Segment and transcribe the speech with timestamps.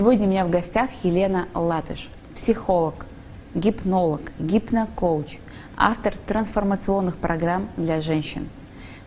[0.00, 3.04] Сегодня у меня в гостях Елена Латыш, психолог,
[3.54, 5.36] гипнолог, гипнокоуч,
[5.76, 8.48] автор трансформационных программ для женщин.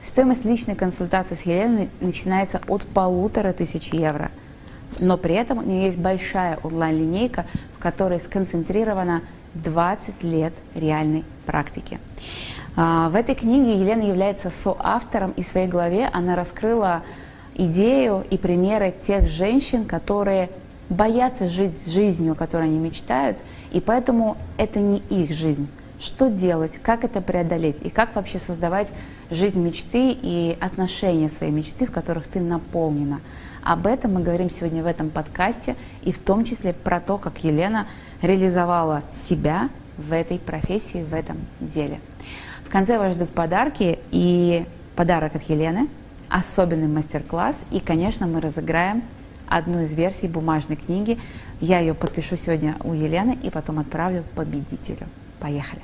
[0.04, 4.30] Стоимость личной консультации с Еленой начинается от полутора тысяч евро.
[5.00, 9.24] Но при этом у нее есть большая онлайн-линейка, в которой сконцентрировано
[9.56, 12.00] 20 лет реальной практики.
[12.76, 17.02] А, в этой книге Елена является соавтором, и в своей главе она раскрыла
[17.56, 20.52] идею и примеры тех женщин, которые
[20.90, 23.38] боятся жить жизнью, о которой они мечтают,
[23.72, 25.68] и поэтому это не их жизнь.
[26.00, 28.88] Что делать, как это преодолеть и как вообще создавать
[29.30, 33.22] жизнь мечты и отношения своей мечты, в которых ты наполнена.
[33.64, 37.44] Об этом мы говорим сегодня в этом подкасте и в том числе про то, как
[37.44, 37.88] Елена
[38.22, 42.02] реализовала себя в этой профессии, в этом деле.
[42.66, 44.66] В конце вас ждут подарки и
[44.96, 45.88] подарок от Елены,
[46.28, 49.04] особенный мастер-класс и, конечно, мы разыграем
[49.48, 51.20] одну из версий бумажной книги.
[51.60, 55.08] Я ее подпишу сегодня у Елены и потом отправлю победителю.
[55.40, 55.82] Поехали!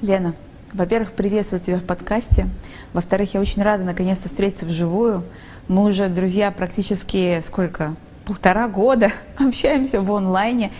[0.00, 0.34] Лена,
[0.72, 2.48] во-первых, приветствую тебя в подкасте.
[2.92, 5.22] Во-вторых, я очень рада наконец-то встретиться вживую.
[5.68, 7.94] Мы уже, друзья, практически сколько?
[8.24, 10.72] Полтора года общаемся в онлайне.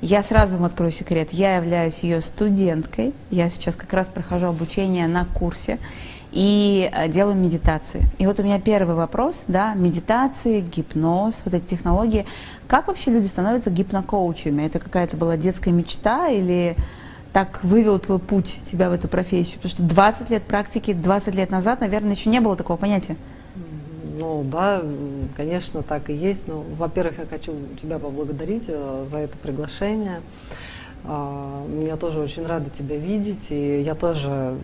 [0.00, 1.32] Я сразу вам открою секрет.
[1.32, 3.12] Я являюсь ее студенткой.
[3.30, 5.78] Я сейчас как раз прохожу обучение на курсе
[6.32, 8.04] и э, делаю медитации.
[8.18, 12.26] И вот у меня первый вопрос, да, медитации, гипноз, вот эти технологии.
[12.68, 14.62] Как вообще люди становятся гипнокоучами?
[14.62, 16.76] Это какая-то была детская мечта или
[17.32, 19.56] так вывел твой путь тебя в эту профессию?
[19.60, 23.16] Потому что 20 лет практики, 20 лет назад, наверное, еще не было такого понятия.
[24.18, 24.82] Ну да,
[25.36, 26.46] конечно, так и есть.
[26.46, 30.20] Но, ну, во-первых, я хочу тебя поблагодарить э, за это приглашение.
[31.04, 34.56] А, я тоже очень рада тебя видеть, и я тоже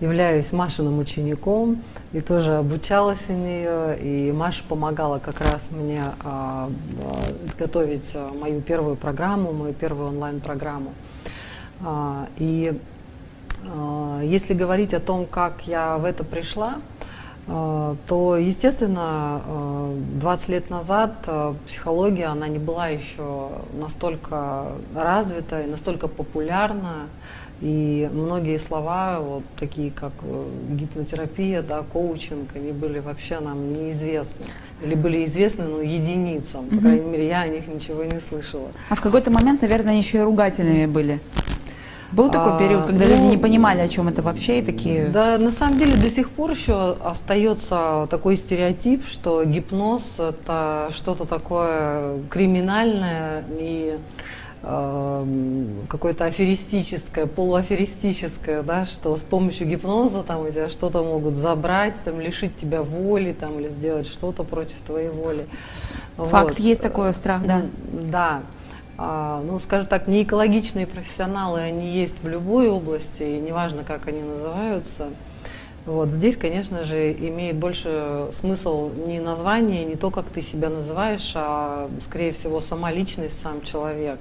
[0.00, 6.68] являюсь Машиным учеником, и тоже обучалась у нее, и Маша помогала как раз мне а,
[6.70, 6.70] а,
[7.58, 10.92] готовить мою первую программу, мою первую онлайн-программу.
[12.36, 12.72] И
[14.22, 16.78] если говорить о том, как я в это пришла,
[17.46, 19.42] то, естественно,
[20.20, 27.08] 20 а, лет назад а, психология, она не была еще настолько развита и настолько популярна,
[27.62, 34.46] и многие слова, вот такие как э, гипнотерапия, да, коучинг, они были вообще нам неизвестны.
[34.82, 36.66] Или были известны, но единицам.
[36.70, 38.72] По крайней мере, я о них ничего не слышала.
[38.88, 41.20] А в какой-то момент, наверное, они еще и ругательными были.
[42.12, 45.06] Был такой период, когда а, люди не ну, понимали, о чем это вообще, и такие...
[45.06, 51.24] Да, на самом деле до сих пор еще остается такой стереотип, что гипноз это что-то
[51.24, 53.98] такое криминальное и
[54.62, 55.26] э,
[55.88, 62.20] какое-то аферистическое, полуаферистическое, да, что с помощью гипноза там у тебя что-то могут забрать, там,
[62.20, 65.46] лишить тебя воли там, или сделать что-то против твоей воли.
[66.18, 66.58] Факт, вот.
[66.58, 67.62] есть такой страх, да.
[67.90, 68.42] Да.
[69.04, 74.22] А, ну, скажем так, неэкологичные профессионалы, они есть в любой области, и неважно, как они
[74.22, 75.10] называются.
[75.84, 81.32] Вот здесь, конечно же, имеет больше смысл не название, не то, как ты себя называешь,
[81.34, 84.20] а, скорее всего, сама личность, сам человек.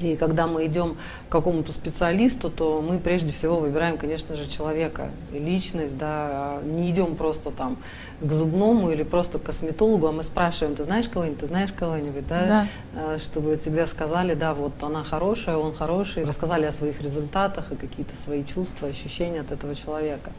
[0.00, 0.96] И когда мы идем
[1.28, 7.16] к какому-то специалисту, то мы прежде всего выбираем, конечно же, человека, личность, да, не идем
[7.16, 7.76] просто там
[8.20, 12.26] к зубному или просто к косметологу, а мы спрашиваем, ты знаешь кого-нибудь, ты знаешь кого-нибудь,
[12.26, 12.66] да, да.
[12.94, 17.76] А, чтобы тебе сказали, да, вот она хорошая, он хороший, рассказали о своих результатах и
[17.76, 20.30] какие-то свои чувства, ощущения от этого человека.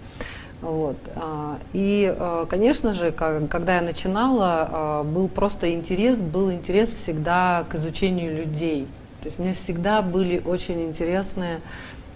[0.61, 0.97] Вот.
[1.15, 7.75] А, и, а, конечно же, когда я начинала, был просто интерес, был интерес всегда к
[7.75, 8.87] изучению людей.
[9.25, 11.59] То есть мне всегда были очень интересные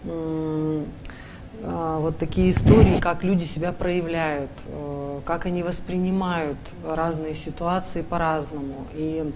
[0.06, 8.86] а, вот такие истории, как люди себя проявляют, э, как они воспринимают разные ситуации по-разному.
[8.94, 9.34] И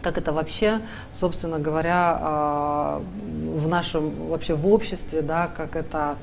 [0.00, 0.80] как это вообще,
[1.12, 6.16] собственно говоря, а, в нашем вообще в обществе, да, как это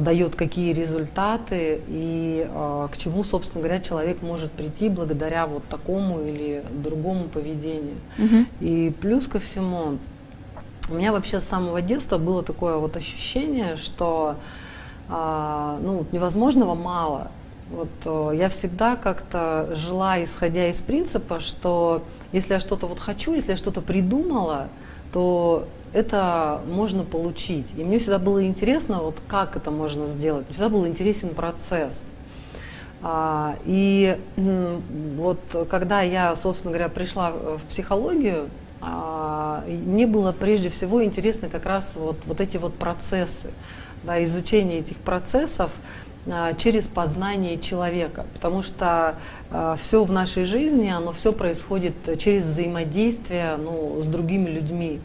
[0.00, 2.46] дает какие результаты и
[2.92, 7.96] к чему, собственно говоря, человек может прийти благодаря вот такому или другому поведению.
[8.18, 8.44] Угу.
[8.60, 9.98] И плюс ко всему,
[10.90, 14.36] у меня вообще с самого детства было такое вот ощущение, что
[15.08, 17.30] а, ну, невозможного мало.
[17.70, 22.02] Вот я всегда как-то жила, исходя из принципа, что
[22.32, 24.68] если я что-то вот хочу, если я что-то придумала,
[25.12, 27.66] то это можно получить.
[27.76, 30.46] И мне всегда было интересно, вот как это можно сделать.
[30.46, 31.94] Мне всегда был интересен процесс.
[33.02, 35.40] А, и вот
[35.70, 38.50] когда я, собственно говоря, пришла в психологию,
[38.80, 43.50] а, мне было прежде всего интересно как раз вот, вот эти вот процессы,
[44.02, 45.70] да, изучение этих процессов
[46.26, 49.16] а, через познание человека, потому что
[49.50, 55.00] а, все в нашей жизни, оно все происходит через взаимодействие ну, с другими людьми.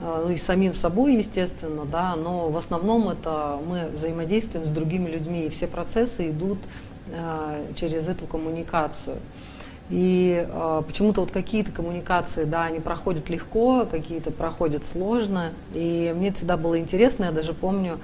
[0.00, 5.08] А, ну и самим собой, естественно, да, но в основном это мы взаимодействуем с другими
[5.10, 6.58] людьми, и все процессы идут
[7.76, 9.16] через эту коммуникацию.
[9.90, 15.50] И э, почему-то вот какие-то коммуникации, да, они проходят легко, какие-то проходят сложно.
[15.74, 17.98] И мне всегда было интересно, я даже помню,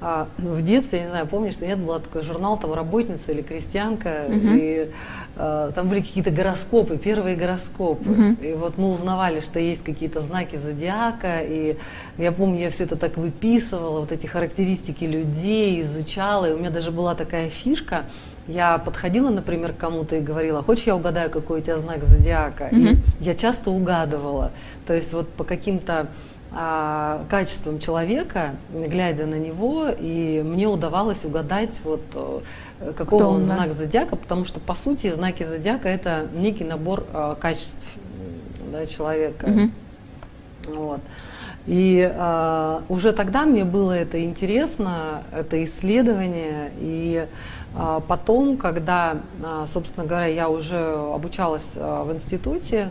[0.00, 4.08] э, в детстве, я не знаю, помнишь, нет, был такой журнал, там, «Работница» или «Крестьянка»,
[4.28, 4.58] uh-huh.
[4.58, 4.90] и
[5.36, 8.10] э, там были какие-то гороскопы, первые гороскопы.
[8.10, 8.50] Uh-huh.
[8.50, 11.76] И вот мы узнавали, что есть какие-то знаки зодиака, и
[12.18, 16.70] я помню, я все это так выписывала, вот эти характеристики людей, изучала, и у меня
[16.70, 18.04] даже была такая фишка–
[18.50, 22.64] я подходила, например, к кому-то и говорила, хочешь я угадаю, какой у тебя знак зодиака?
[22.64, 22.96] Mm-hmm.
[23.20, 24.50] И я часто угадывала.
[24.86, 26.08] То есть вот по каким-то
[26.52, 33.44] а, качествам человека, глядя на него, и мне удавалось угадать вот э, какого он, он
[33.44, 33.74] знак да?
[33.74, 37.84] зодиака, потому что по сути знаки зодиака это некий набор а, качеств
[38.72, 39.46] да, человека.
[39.46, 39.70] Mm-hmm.
[40.74, 41.00] Вот.
[41.66, 47.26] И а, уже тогда мне было это интересно, это исследование, и
[47.74, 50.76] а потом, когда, а, собственно говоря, я уже
[51.14, 52.90] обучалась а, в институте,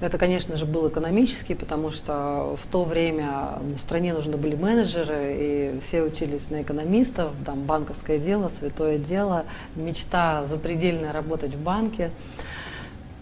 [0.00, 5.36] это, конечно же, был экономический, потому что в то время в стране нужны были менеджеры,
[5.38, 9.44] и все учились на экономистов, там банковское дело, святое дело,
[9.76, 12.10] мечта запредельная работать в банке.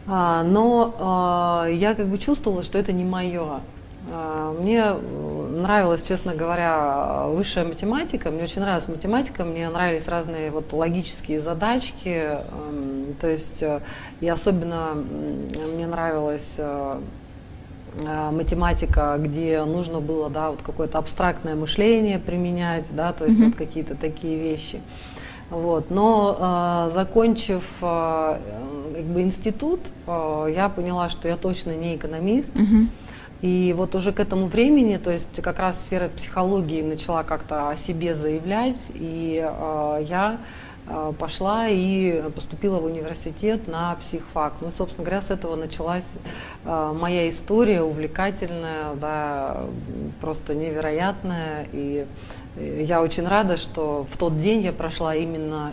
[0.06, 3.60] Но я как бы чувствовала, что это не мое.
[4.10, 8.30] А, мне нравилась, честно говоря, высшая математика.
[8.30, 12.38] Мне очень нравилась математика, мне нравились разные вот логические задачки.
[12.38, 13.80] Эм, то есть э,
[14.20, 14.94] и особенно
[15.88, 17.00] нравилась э,
[18.32, 23.46] математика, где нужно было, да, вот какое-то абстрактное мышление применять, да, то есть mm-hmm.
[23.46, 24.80] вот какие-то такие вещи.
[25.50, 25.90] Вот.
[25.90, 28.38] Но э, закончив э,
[28.94, 32.54] как бы институт, э, я поняла, что я точно не экономист.
[32.54, 32.86] Mm-hmm.
[33.40, 37.76] И вот уже к этому времени, то есть как раз сфера психологии начала как-то о
[37.76, 40.36] себе заявлять, и э, я э,
[41.18, 44.54] пошла и поступила в университет на психфак.
[44.60, 46.04] Ну, собственно говоря, с этого началась
[46.64, 49.64] э, моя история увлекательная, да,
[50.20, 51.66] просто невероятная.
[51.72, 52.06] И
[52.80, 55.72] я очень рада, что в тот день я прошла именно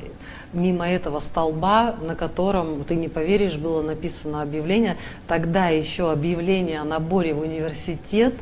[0.53, 4.97] мимо этого столба, на котором, ты не поверишь, было написано объявление.
[5.27, 8.33] Тогда еще объявления о наборе в университет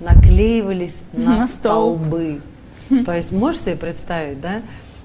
[0.00, 2.40] наклеивались на, на столбы.
[3.06, 4.62] То есть можешь себе представить, да?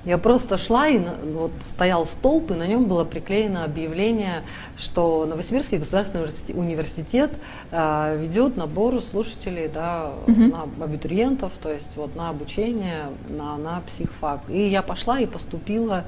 [0.07, 1.01] Я просто шла, и
[1.33, 4.44] вот стоял столб, и на нем было приклеено объявление,
[4.77, 7.31] что Новосибирский государственный университет
[7.71, 10.44] э, ведет набор слушателей, да, угу.
[10.44, 14.44] на абитуриентов, то есть вот на обучение, на, на психфак.
[14.48, 16.06] И я пошла и поступила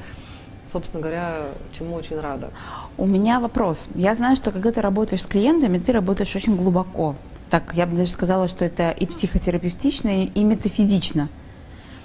[0.72, 1.48] собственно говоря,
[1.78, 2.52] чему очень рада.
[2.96, 3.88] У меня вопрос.
[3.96, 7.16] Я знаю, что когда ты работаешь с клиентами, ты работаешь очень глубоко.
[7.50, 11.28] Так, я бы даже сказала, что это и психотерапевтично, и метафизично.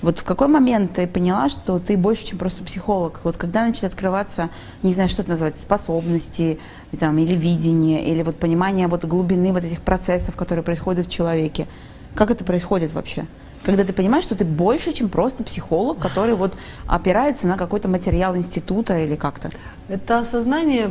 [0.04, 3.22] Вот в какой момент ты поняла, что ты больше, чем просто психолог?
[3.24, 4.50] Вот когда начали открываться,
[4.82, 6.60] не знаю, что это называется, способности,
[7.00, 11.68] там, или видение, или вот понимание вот глубины вот этих процессов, которые происходят в человеке.
[12.14, 13.26] Как это происходит вообще?
[13.64, 16.56] Когда ты понимаешь, что ты больше, чем просто психолог, который вот
[16.86, 19.50] опирается на какой-то материал института или как-то?
[19.88, 20.90] Это осознание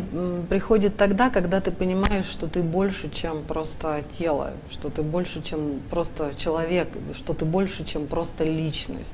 [0.49, 5.79] приходит тогда, когда ты понимаешь, что ты больше, чем просто тело, что ты больше, чем
[5.89, 9.13] просто человек, что ты больше, чем просто личность.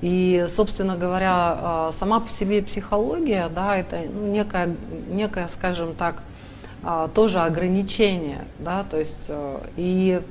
[0.00, 4.74] И, собственно говоря, а, сама по себе психология, да, это некая,
[5.10, 6.22] некое, скажем так,
[6.82, 10.22] а, тоже ограничение, да, то есть э, и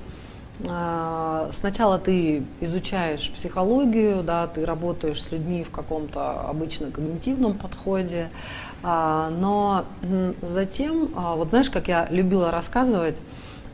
[0.62, 8.30] сначала ты изучаешь психологию, да, ты работаешь с людьми в каком-то обычно когнитивном подходе,
[8.84, 9.86] а, но
[10.42, 13.22] затем, а, вот знаешь, как я любила рассказывать,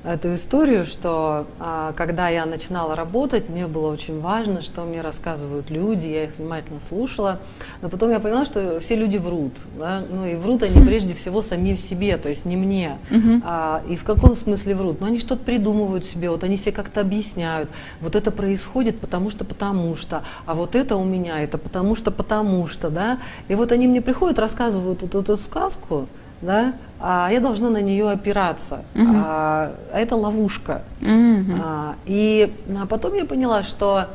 [0.06, 5.70] эту историю, что а, когда я начинала работать, мне было очень важно, что мне рассказывают
[5.70, 7.40] люди, я их внимательно слушала,
[7.82, 10.04] но потом я поняла, что все люди врут, да?
[10.10, 13.00] ну и врут они прежде всего сами в себе, то есть не мне.
[13.10, 13.42] Uh-huh.
[13.44, 15.02] А, и в каком смысле врут?
[15.02, 17.70] Ну они что-то придумывают себе, вот они себе как-то объясняют,
[18.00, 22.12] вот это происходит потому что, потому что, а вот это у меня, это потому что,
[22.12, 26.08] потому что, да, и вот они мне приходят, рассказывают вот эту сказку,
[26.42, 28.84] да, а я должна на нее опираться.
[28.94, 29.22] Uh-huh.
[29.26, 30.82] А, это ловушка.
[31.02, 31.62] Uh-huh.
[31.64, 34.08] А, и а потом я поняла, что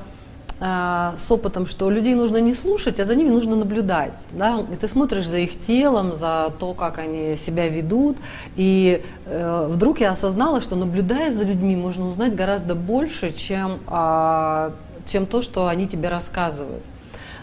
[0.63, 4.13] а, с опытом, что людей нужно не слушать, а за ними нужно наблюдать.
[4.33, 4.63] Да?
[4.71, 8.19] И ты смотришь за их телом, за то, как они себя ведут.
[8.57, 14.73] И э, вдруг я осознала, что наблюдая за людьми, можно узнать гораздо больше, чем, а,
[15.11, 16.83] чем то, что они тебе рассказывают.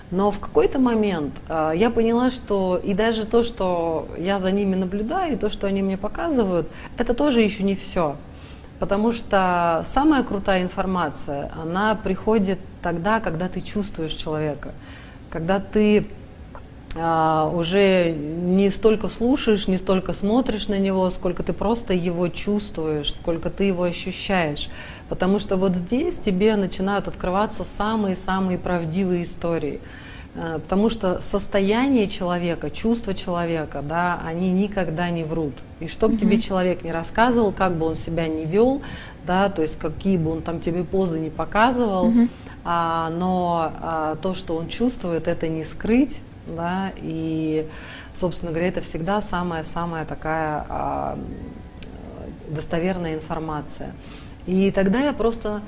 [0.09, 4.75] Но в какой-то момент э, я поняла, что и даже то, что я за ними
[4.75, 8.15] наблюдаю, и то, что они мне показывают, это тоже еще не все.
[8.79, 14.73] Потому что самая крутая информация, она приходит тогда, когда ты чувствуешь человека,
[15.29, 16.07] когда ты
[16.99, 23.13] а, уже не столько слушаешь, не столько смотришь на него, сколько ты просто его чувствуешь,
[23.13, 24.69] сколько ты его ощущаешь.
[25.09, 29.79] Потому что вот здесь тебе начинают открываться самые-самые правдивые истории.
[30.35, 35.53] А, потому что состояние человека, чувства человека, да, они никогда не врут.
[35.79, 36.19] И что бы mm-hmm.
[36.19, 38.81] тебе человек не рассказывал, как бы он себя не вел,
[39.25, 42.29] да, то есть какие бы он там тебе позы не показывал, mm-hmm.
[42.63, 47.67] а, но а, то, что он чувствует, это не скрыть, да, и,
[48.13, 51.19] собственно говоря, это всегда самая-самая такая а,
[52.47, 53.93] достоверная информация.
[54.45, 55.61] И тогда я просто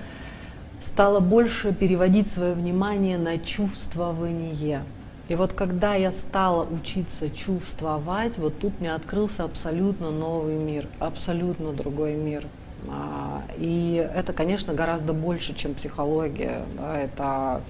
[0.86, 4.83] стала больше переводить свое внимание на чувствование.
[5.27, 11.71] И вот когда я стала учиться чувствовать, вот тут мне открылся абсолютно новый мир, абсолютно
[11.71, 12.45] другой мир.
[12.88, 16.63] А, и это, конечно, гораздо больше, чем психология.
[16.77, 17.62] Да, это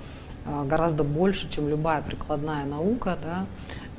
[0.45, 3.17] гораздо больше, чем любая прикладная наука.
[3.21, 3.45] Да?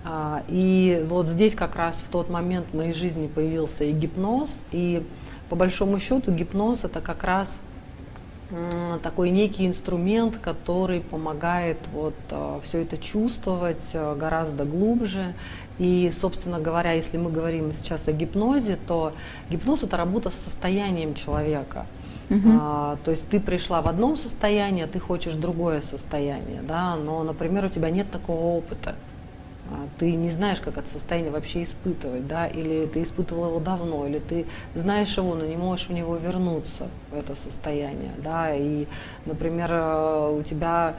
[0.05, 4.51] А, и вот здесь как раз в тот момент в моей жизни появился и гипноз,
[4.73, 5.03] и
[5.49, 7.51] по большому счету гипноз это как раз
[9.05, 15.35] такой некий инструмент, который помогает вот а, все это чувствовать гораздо глубже.
[15.79, 19.15] И, собственно говоря, если мы говорим сейчас о гипнозе, то
[19.51, 21.87] гипноз это работа с состоянием человека.
[22.31, 22.49] Угу.
[22.49, 27.23] А, то есть ты пришла в одном состоянии, а ты хочешь другое состояние, да, но,
[27.25, 29.01] например, у тебя нет такого опыта.
[29.65, 34.07] А, ты не знаешь, как это состояние вообще испытывать, да, или ты испытывал его давно,
[34.07, 38.89] или ты знаешь его, но не можешь в него вернуться, в это состояние, да, и,
[39.25, 40.99] например, э, у тебя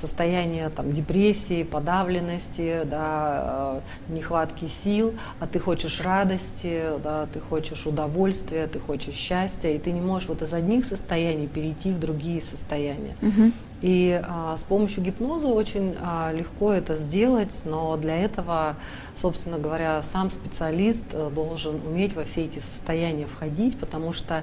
[0.00, 7.86] состояние там, депрессии, подавленности, да, э, нехватки сил, а ты хочешь радости, да, ты хочешь
[7.86, 12.42] удовольствия, ты хочешь счастья, и ты не можешь вот из одних состояний перейти в другие
[12.42, 13.16] состояния.
[13.22, 13.52] Угу.
[13.80, 18.74] И а, с помощью гипноза очень а, легко это сделать, но для этого,
[19.20, 24.42] собственно говоря, сам специалист а, должен уметь во все эти состояния входить, потому что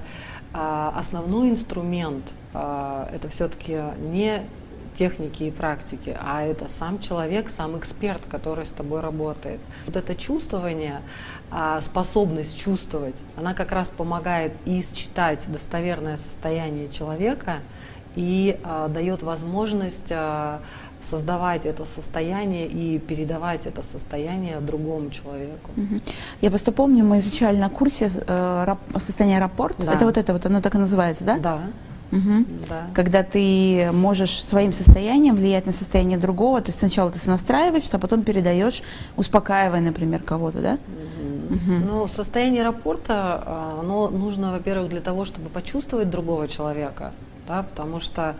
[0.54, 4.40] а, основной инструмент а, это все-таки не
[4.98, 9.60] техники и практики, а это сам человек, сам эксперт, который с тобой работает.
[9.86, 11.00] Вот это чувствование,
[11.50, 17.60] а, способность чувствовать, она как раз помогает и считать достоверное состояние человека
[18.16, 20.60] и а, дает возможность а,
[21.10, 25.70] создавать это состояние и передавать это состояние другому человеку.
[26.40, 29.76] Я просто помню, мы изучали на курсе э, состояние рапорт.
[29.78, 29.92] Да.
[29.92, 31.38] Это вот это вот, оно так и называется, да?
[31.38, 31.60] Да.
[32.12, 32.44] Угу.
[32.68, 32.86] Да.
[32.94, 38.00] Когда ты можешь своим состоянием влиять на состояние другого, то есть сначала ты настраиваешься, а
[38.00, 38.82] потом передаешь,
[39.16, 40.72] успокаивая, например, кого-то, да?
[40.74, 41.26] Угу.
[41.54, 41.86] Угу.
[41.86, 47.12] Ну, состояние рапорта, а, оно нужно, во-первых, для того, чтобы почувствовать другого человека,
[47.46, 48.36] да, потому что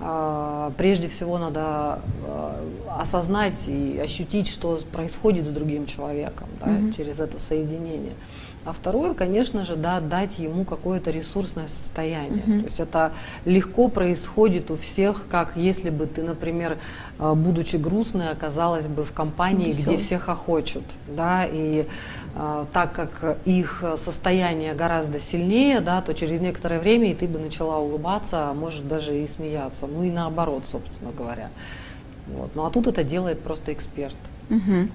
[0.00, 1.60] а, прежде всего надо
[2.26, 2.60] а,
[3.00, 6.92] осознать и ощутить, что происходит с другим человеком да, угу.
[6.92, 8.14] через это соединение.
[8.64, 12.44] А второе, конечно же, да, дать ему какое-то ресурсное состояние.
[12.44, 12.60] Uh-huh.
[12.60, 13.12] То есть это
[13.44, 16.78] легко происходит у всех, как если бы ты, например,
[17.18, 19.96] э, будучи грустной, оказалась бы в компании, Веселый.
[19.96, 20.84] где всех охочут.
[21.08, 21.86] Да, и
[22.36, 27.40] э, так как их состояние гораздо сильнее, да, то через некоторое время и ты бы
[27.40, 29.88] начала улыбаться, а может даже и смеяться.
[29.88, 31.50] Ну и наоборот, собственно говоря.
[32.28, 32.54] Вот.
[32.54, 34.14] Ну а тут это делает просто эксперт.
[34.50, 34.88] Угу.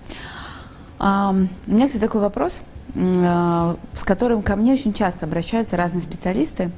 [1.00, 2.62] А, у меня, кстати, такой вопрос.
[2.96, 6.72] Э, с которым ко мне очень часто обращаются разные специалисты,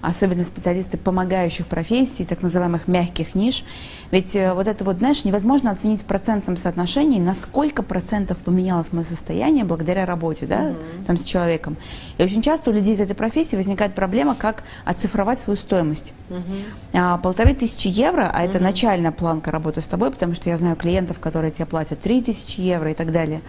[0.00, 3.64] особенно специалисты помогающих профессий, так называемых мягких ниш.
[4.12, 8.92] Ведь э, вот это вот, знаешь, невозможно оценить в процентном соотношении, на сколько процентов поменялось
[8.92, 11.04] мое состояние благодаря работе, да, mm-hmm.
[11.06, 11.76] там с человеком.
[12.16, 16.12] И очень часто у людей из этой профессии возникает проблема, как оцифровать свою стоимость.
[16.28, 16.64] Mm-hmm.
[16.92, 18.62] А, полторы тысячи евро, а это mm-hmm.
[18.62, 22.60] начальная планка работы с тобой, потому что я знаю клиентов, которые тебе платят три тысячи
[22.60, 23.40] евро и так далее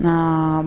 [0.00, 0.64] а,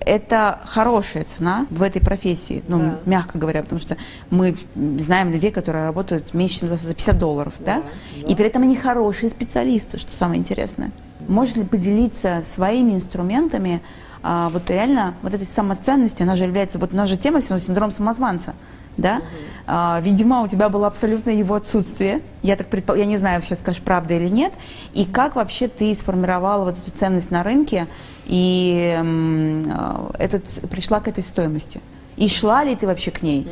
[0.00, 2.98] это хорошая цена в этой профессии, ну, да.
[3.04, 3.96] мягко говоря, потому что
[4.30, 7.82] мы знаем людей, которые работают меньше, чем за 50 долларов, да?
[7.82, 8.28] да?
[8.28, 10.92] И при этом они хорошие специалисты, что самое интересное.
[11.26, 13.82] Может ли поделиться своими инструментами,
[14.22, 17.90] а, вот реально, вот этой самоценности, она же является, вот у нас же тема синдром
[17.90, 18.54] самозванца,
[18.96, 19.16] да?
[19.16, 19.24] Угу.
[19.66, 22.22] А, видимо, у тебя было абсолютно его отсутствие.
[22.42, 22.96] Я так предпол...
[22.96, 24.52] я не знаю, вообще скажешь, правда или нет.
[24.92, 27.86] И как вообще ты сформировала вот эту ценность на рынке
[28.28, 31.80] и э, этот, пришла к этой стоимости?
[32.16, 33.48] И шла ли ты вообще к ней?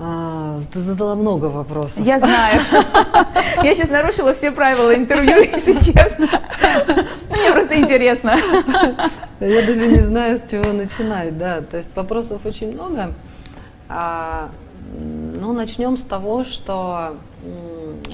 [0.00, 2.04] А, ты задала много вопросов.
[2.04, 2.60] Я знаю.
[3.62, 6.28] Я сейчас нарушила все правила интервью, если честно.
[7.30, 8.36] Мне просто интересно.
[9.40, 11.62] Я даже не знаю, с чего начинать, да.
[11.62, 13.12] То есть вопросов очень много.
[13.88, 14.50] А,
[14.96, 17.16] ну, начнем с того, что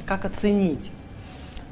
[0.06, 0.90] как оценить.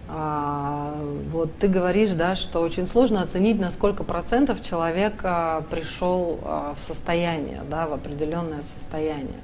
[0.08, 0.94] А,
[1.42, 6.74] вот ты говоришь, да, что очень сложно оценить, на сколько процентов человек а, пришел а,
[6.74, 9.40] в состояние, да, в определенное состояние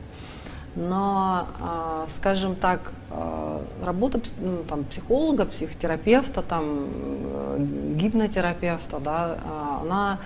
[0.78, 7.57] но, а, скажем так, а, работа ну, там, психолога, психотерапевта, там, э,
[7.97, 10.19] гипнотерапевта, да, а, она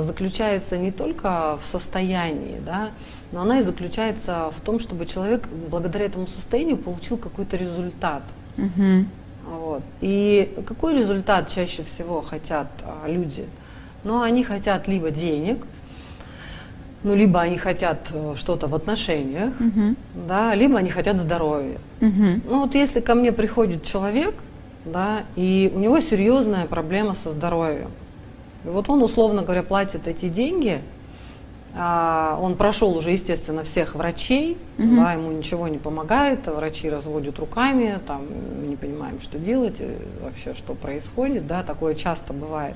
[0.00, 2.90] заключается не только в состоянии, да,
[3.30, 8.24] но она и заключается в том, чтобы человек благодаря этому состоянию получил какой-то результат.
[8.58, 9.06] Угу.
[9.46, 9.82] Вот.
[10.00, 12.68] И какой результат чаще всего хотят
[13.06, 13.46] люди?
[14.04, 15.64] Ну, они хотят либо денег,
[17.04, 19.96] ну, либо они хотят э, что-то в отношениях, uh-huh.
[20.28, 21.78] да, либо они хотят здоровья.
[22.00, 22.40] Uh-huh.
[22.48, 24.34] Ну, вот если ко мне приходит человек,
[24.84, 27.90] да, и у него серьезная проблема со здоровьем,
[28.64, 30.80] и вот он, условно говоря, платит эти деньги,
[31.74, 34.96] а, он прошел уже, естественно, всех врачей, uh-huh.
[34.96, 38.22] да, ему ничего не помогает, врачи разводят руками, там,
[38.68, 39.76] не понимаем, что делать,
[40.22, 42.74] вообще, что происходит, да, такое часто бывает.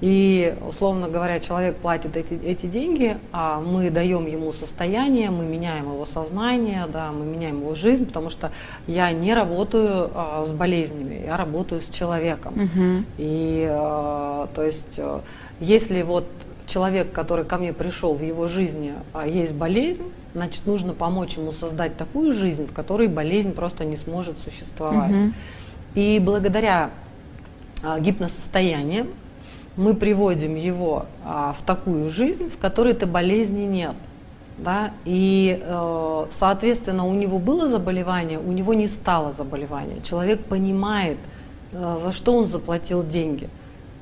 [0.00, 5.84] И, условно говоря, человек платит эти, эти деньги, а мы даем ему состояние, мы меняем
[5.84, 8.50] его сознание, да, мы меняем его жизнь, потому что
[8.86, 12.52] я не работаю а, с болезнями, я работаю с человеком.
[12.54, 13.04] Угу.
[13.16, 15.22] И, а, то есть, а,
[15.60, 16.26] если вот
[16.66, 21.52] человек, который ко мне пришел в его жизни, а, есть болезнь, значит, нужно помочь ему
[21.52, 25.10] создать такую жизнь, в которой болезнь просто не сможет существовать.
[25.10, 25.32] Угу.
[25.94, 26.90] И благодаря
[27.82, 29.08] а, гипносостояниям,
[29.76, 33.94] мы приводим его а, в такую жизнь, в которой этой болезни нет.
[34.58, 34.92] Да?
[35.04, 40.00] И, э, соответственно, у него было заболевание, у него не стало заболевания.
[40.02, 41.18] Человек понимает,
[41.72, 43.50] э, за что он заплатил деньги,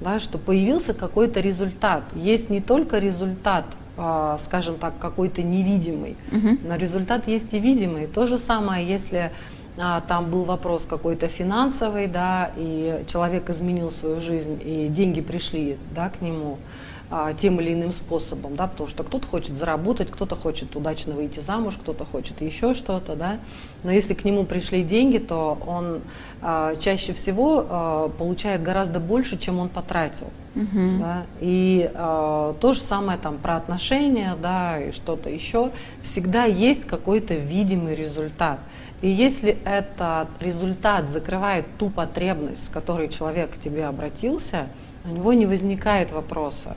[0.01, 0.21] да?
[0.21, 2.05] что появился какой-то результат.
[2.15, 3.65] Есть не только результат,
[3.97, 6.59] э, скажем так, какой-то невидимый, угу.
[6.65, 8.07] но результат есть и видимый.
[8.07, 9.31] То же самое, если
[9.77, 15.79] а, там был вопрос какой-то финансовый, да, и человек изменил свою жизнь, и деньги пришли,
[15.95, 16.94] да, к нему а,
[17.41, 21.75] тем или иным способом, да, потому что кто-то хочет заработать, кто-то хочет удачно выйти замуж,
[21.81, 23.39] кто-то хочет еще что-то, да,
[23.83, 26.01] но если к нему пришли деньги, то он
[26.41, 30.99] а, чаще всего а, получает гораздо больше, чем он потратил, угу.
[30.99, 35.71] да, и а, то же самое там про отношения, да, и что-то еще,
[36.03, 38.59] всегда есть какой-то видимый результат.
[39.03, 44.69] И если этот результат закрывает ту потребность, с которой человек к тебе обратился,
[45.05, 46.77] у него не возникает вопроса,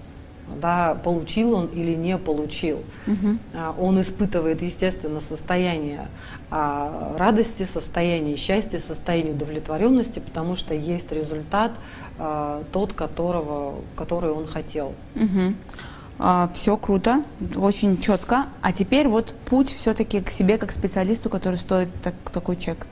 [0.62, 2.84] да, получил он или не получил.
[3.06, 3.38] Угу.
[3.80, 6.08] Он испытывает, естественно, состояние
[6.50, 11.72] а, радости, состояние счастья, состояние удовлетворенности, потому что есть результат
[12.18, 14.94] а, тот, которого, который он хотел.
[15.16, 15.54] Угу.
[16.20, 17.24] А, все круто,
[17.56, 18.48] очень четко.
[18.62, 22.88] А теперь вот путь все-таки к себе как специалисту, который стоит так, такой чек.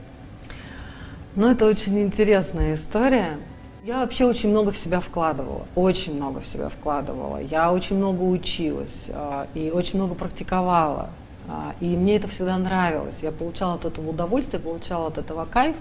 [1.34, 3.38] Ну, это очень интересная история.
[3.86, 7.36] Я вообще очень много в себя вкладывала, очень много в себя вкладывала.
[7.36, 11.10] Я очень много училась а, и очень много практиковала.
[11.48, 13.14] А, и мне это всегда нравилось.
[13.22, 15.76] Я получала от этого удовольствие, получала от этого кайф.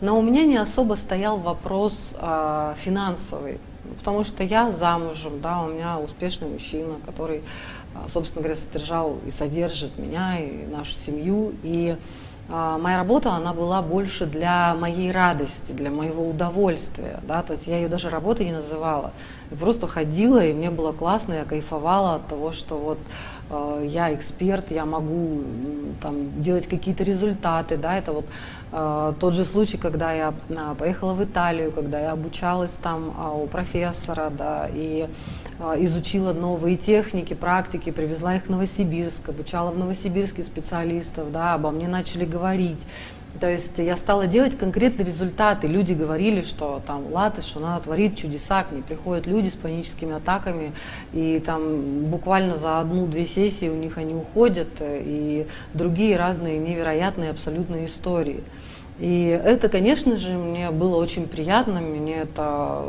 [0.00, 1.94] Но у меня не особо стоял вопрос
[2.84, 3.58] финансовый
[3.96, 7.42] потому что я замужем, да, у меня успешный мужчина, который,
[7.94, 11.54] а, собственно говоря, содержал и содержит меня и нашу семью.
[11.62, 11.98] И а,
[12.48, 17.76] моя работа, она была больше для моей радости, для моего удовольствия, да, то есть я
[17.76, 19.12] ее даже работой не называла.
[19.50, 22.98] Я просто ходила, и мне было классно, я кайфовала от того, что вот
[23.50, 25.42] э, я эксперт, я могу
[26.00, 28.26] там делать какие-то результаты, да, это вот
[28.72, 33.42] э, тот же случай, когда я э, поехала в Италию, когда я обучалась там э,
[33.42, 39.78] у профессора, да, и э, изучила новые техники, практики, привезла их в Новосибирск, обучала в
[39.78, 42.78] Новосибирске специалистов, да, обо мне начали говорить.
[43.40, 45.66] То есть я стала делать конкретные результаты.
[45.66, 50.72] Люди говорили, что там Латыш, она творит чудеса, к ней приходят люди с паническими атаками,
[51.12, 57.86] и там буквально за одну-две сессии у них они уходят, и другие разные невероятные абсолютные
[57.86, 58.42] истории.
[58.98, 62.82] И это, конечно же, мне было очень приятно, мне это,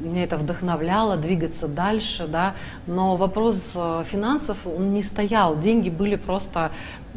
[0.00, 2.54] мне это вдохновляло двигаться дальше, да,
[2.88, 6.72] но вопрос э, финансов, он не стоял, деньги были просто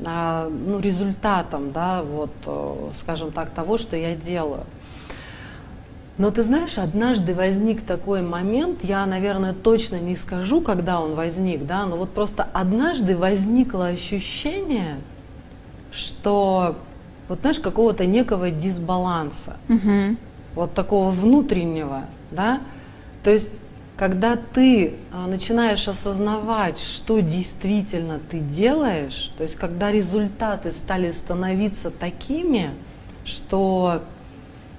[0.05, 4.65] а, ну, результатом, да, вот, э, скажем так, того, что я делаю.
[6.19, 11.65] Но ты знаешь, однажды возник такой момент, я, наверное, точно не скажу, когда он возник,
[11.65, 14.97] да, но вот просто однажды возникло ощущение,
[15.91, 16.75] что
[17.27, 20.17] вот знаешь, какого-то некого дисбаланса, Мгм.
[20.55, 22.61] вот такого внутреннего, да,
[23.23, 23.49] то есть
[23.97, 31.89] когда ты а, начинаешь осознавать, что действительно ты делаешь, то есть когда результаты стали становиться
[31.89, 32.71] такими,
[33.25, 34.03] что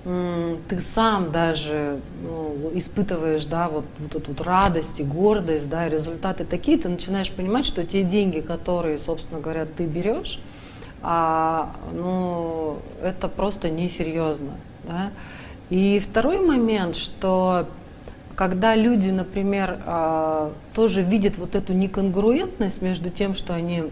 [0.04, 6.44] ты сам даже ну, испытываешь, да, вот, вот эту вот радость и гордость, да, результаты
[6.44, 10.40] такие, ты начинаешь понимать, что те деньги, которые, собственно говоря, ты берешь,
[11.02, 14.52] а, ну, это просто несерьезно,
[14.84, 15.10] да.
[15.70, 17.66] И второй момент, что
[18.34, 23.84] когда люди, например, а, тоже видят вот эту неконгруентность между тем, что они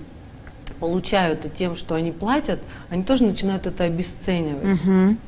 [0.80, 4.80] получают и тем, что они платят, они тоже начинают это обесценивать.
[4.82, 5.18] Мгм.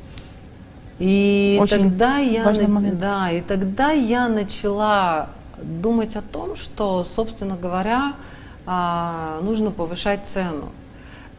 [0.99, 2.99] И Очень тогда я момент.
[2.99, 8.13] да, и тогда я начала думать о том, что, собственно говоря,
[8.65, 10.69] а, нужно повышать цену.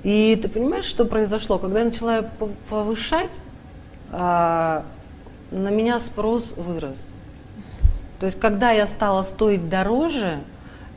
[0.03, 1.59] И ты понимаешь, что произошло?
[1.59, 2.25] Когда я начала
[2.69, 3.31] повышать,
[4.11, 4.85] а,
[5.51, 6.97] на меня спрос вырос.
[8.19, 10.41] То есть, когда я стала стоить дороже,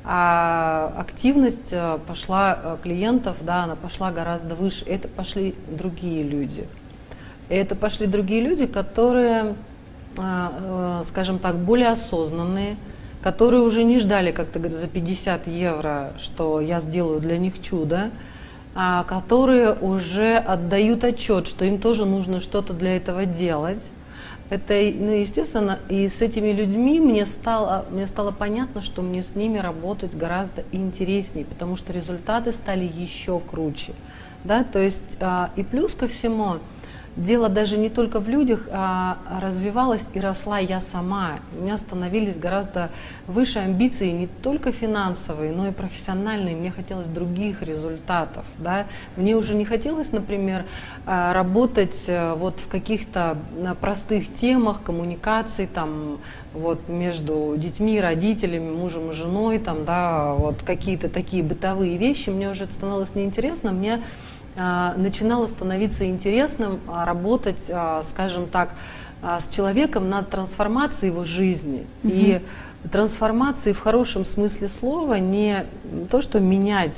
[0.06, 4.84] а активность э, пошла э, клиентов, да, она пошла гораздо выше.
[4.86, 6.68] Это пошли другие люди.
[7.48, 9.56] Это пошли другие люди, которые,
[10.18, 12.76] а, э, скажем так, более осознанные,
[13.22, 17.62] которые уже не ждали, как ты говоришь, за 50 евро, что я сделаю для них
[17.62, 18.12] чудо,
[18.74, 23.82] которые уже отдают отчет, что им тоже нужно что-то для этого делать.
[24.50, 29.36] Это, ну, естественно, и с этими людьми мне стало, мне стало понятно, что мне с
[29.36, 33.94] ними работать гораздо интереснее, потому что результаты стали еще круче.
[34.44, 34.64] Да?
[34.64, 36.60] То есть, а, и плюс ко всему,
[37.16, 41.40] дело даже не только в людях, а развивалась и росла я сама.
[41.52, 42.90] У меня становились гораздо
[43.28, 46.56] выше амбиции не только финансовые, но и профессиональные.
[46.56, 48.46] Мне хотелось других результатов.
[48.58, 48.86] Да?
[49.16, 50.66] Мне уже не хотелось, например,
[51.06, 53.38] а, работать э, вот в каких-то
[53.82, 56.20] простых темах коммуникаций там,
[56.54, 62.30] вот, между детьми, родителями, мужем и женой, там, да, вот какие-то такие бытовые вещи.
[62.30, 63.72] Мне уже это становилось неинтересно.
[63.72, 64.02] Мне
[64.56, 68.76] начинало становиться интересным а, работать, а, скажем так,
[69.22, 71.88] а, с человеком над трансформацией его жизни.
[72.04, 72.42] И
[72.92, 75.66] трансформацией в хорошем смысле слова не
[76.12, 76.96] то, что менять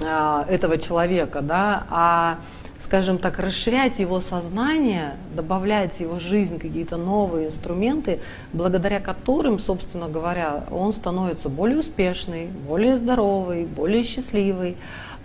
[0.00, 2.38] а, этого человека, да, а
[2.80, 8.20] скажем так, расширять его сознание, добавлять в его жизнь какие-то новые инструменты,
[8.52, 14.76] благодаря которым, собственно говоря, он становится более успешный, более здоровый, более счастливый.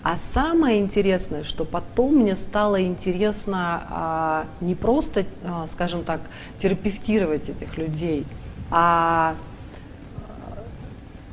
[0.04, 6.30] А самое интересное, что потом мне стало интересно а, не просто, а, скажем так,
[6.62, 8.28] терапевтировать этих людей,
[8.70, 9.38] а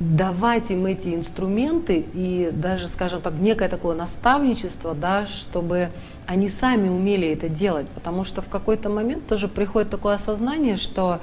[0.01, 5.91] давать им эти инструменты и даже, скажем так, некое такое наставничество, да, чтобы
[6.25, 11.21] они сами умели это делать, потому что в какой-то момент тоже приходит такое осознание, что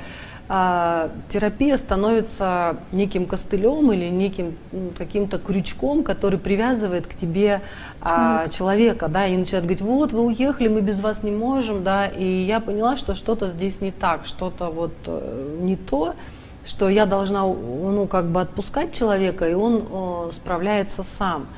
[0.49, 7.61] терапия становится неким костылем или неким м, каким-то крючком, который привязывает к тебе
[8.01, 12.07] а, человека, да, и начинает говорить, вот вы уехали, мы без вас не можем, да,
[12.07, 16.15] и я поняла, что что-то здесь не так, что-то вот э, не то,
[16.65, 21.49] что я должна ну, как бы отпускать человека, и он о, справляется сам.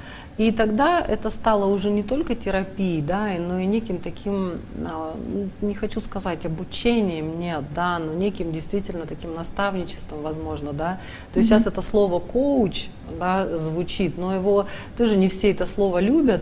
[0.40, 4.53] И тогда это стало уже не только терапией, да, но и неким таким,
[4.87, 10.98] а, ну, не хочу сказать обучением, нет, да, но неким действительно таким наставничеством, возможно, да.
[11.35, 12.87] То есть сейчас это слово коуч,
[13.18, 14.64] да, звучит, но его
[14.96, 16.40] тоже не все это слово любят,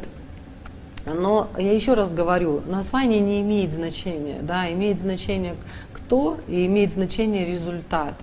[1.05, 5.57] но я еще раз говорю, название не имеет значения, да, имеет значение
[5.93, 8.15] кто и имеет значение результат.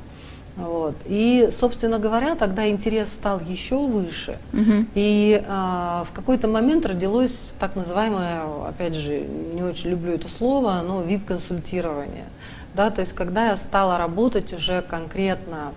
[0.56, 0.96] Вот.
[1.06, 4.40] И, собственно говоря, тогда интерес стал еще выше.
[4.54, 4.88] Мгм.
[4.96, 10.82] И а, в какой-то момент родилось так называемое, опять же, не очень люблю это слово,
[10.86, 12.28] но вип-консультирование.
[12.74, 15.74] Да, то есть когда я стала работать уже конкретно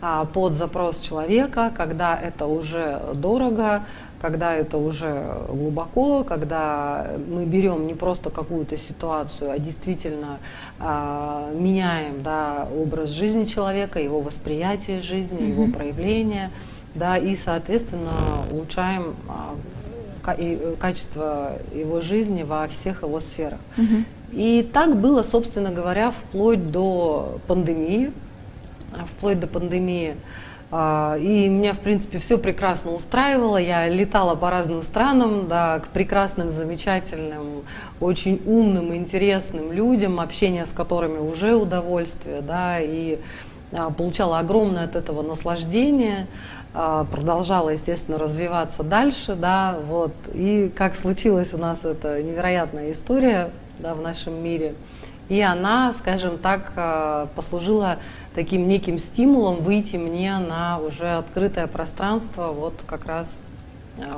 [0.00, 3.84] а, под запрос человека, когда это уже дорого,
[4.20, 10.38] когда это уже глубоко, когда мы берем не просто какую-то ситуацию, а действительно
[10.78, 16.50] а, меняем да, образ жизни человека, его восприятие жизни, его проявление,
[16.94, 18.12] да, и, соответственно,
[18.50, 19.54] улучшаем а,
[20.36, 23.60] э, качество его жизни во всех его сферах.
[24.32, 28.12] И так было, собственно говоря, вплоть до пандемии,
[29.16, 30.14] вплоть до пандемии.
[30.14, 33.56] А, И меня, в принципе, все прекрасно устраивало.
[33.56, 37.64] Я летала по разным странам, да, к прекрасным, замечательным,
[37.98, 43.18] очень умным, интересным людям, общение с которыми уже удовольствие, да, и
[43.72, 46.28] а, получала огромное от этого наслаждение,
[46.72, 50.14] а, продолжала, естественно, развиваться дальше, да, вот.
[50.32, 54.74] И как случилась у нас эта невероятная история, да, в нашем мире.
[55.30, 57.98] И она, скажем так, а, послужила
[58.34, 63.32] таким неким стимулом выйти мне на уже открытое пространство, вот как раз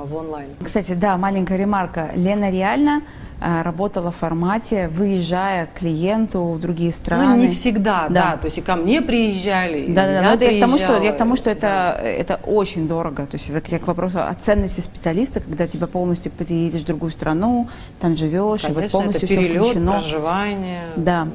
[0.03, 0.49] в онлайн.
[0.63, 2.11] Кстати, да, маленькая ремарка.
[2.15, 3.01] Лена реально
[3.45, 7.35] Э, работала в формате, выезжая к клиенту в другие страны.
[7.35, 8.31] Ну, не всегда, да.
[8.31, 8.37] да.
[8.37, 9.87] То есть и ко мне приезжали.
[9.91, 10.21] Да, да, да.
[10.21, 12.01] Но это я к тому, что я к тому, что это, да.
[12.01, 13.25] это очень дорого.
[13.25, 17.11] То есть это я к вопросу о ценности специалиста, когда тебя полностью переедешь в другую
[17.11, 17.67] страну,
[17.99, 19.91] там живешь, Конечно, и вот полностью это перелет, все включено.
[19.91, 20.83] проживание.
[20.95, 21.25] Да.
[21.25, 21.29] да.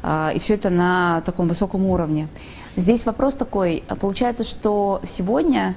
[0.00, 2.28] А, и все это на таком высоком уровне.
[2.76, 3.82] Здесь вопрос такой.
[4.00, 5.74] Получается, что сегодня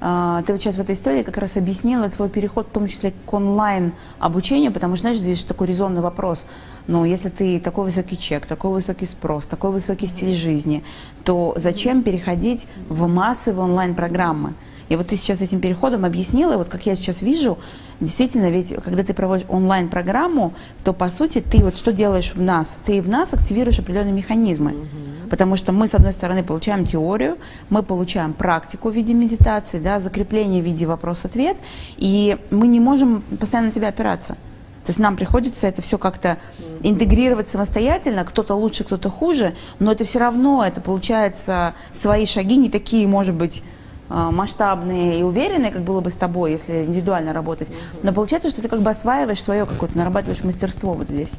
[0.00, 3.32] ты вот сейчас в этой истории как раз объяснила твой переход в том числе к
[3.32, 6.46] онлайн обучению, потому что, знаешь, здесь такой резонный вопрос.
[6.86, 10.84] Но если ты такой высокий чек, такой высокий спрос, такой высокий стиль жизни,
[11.24, 14.54] то зачем переходить в массы в онлайн-программы?
[14.88, 17.58] И вот ты сейчас этим переходом объяснила, вот как я сейчас вижу,
[18.00, 22.78] действительно, ведь когда ты проводишь онлайн-программу, то по сути ты вот что делаешь в нас?
[22.86, 24.88] Ты в нас активируешь определенные механизмы.
[25.28, 27.36] Потому что мы, с одной стороны, получаем теорию,
[27.68, 31.58] мы получаем практику в виде медитации, да, закрепление в виде вопрос-ответ,
[31.98, 34.36] и мы не можем постоянно на тебя опираться.
[34.84, 36.38] То есть нам приходится это все как-то
[36.82, 42.70] интегрировать самостоятельно, кто-то лучше, кто-то хуже, но это все равно, это получается свои шаги не
[42.70, 43.62] такие, может быть,
[44.08, 47.68] масштабные и уверенные, как было бы с тобой, если индивидуально работать.
[48.02, 51.38] Но получается, что ты как бы осваиваешь свое какое-то, нарабатываешь мастерство вот здесь.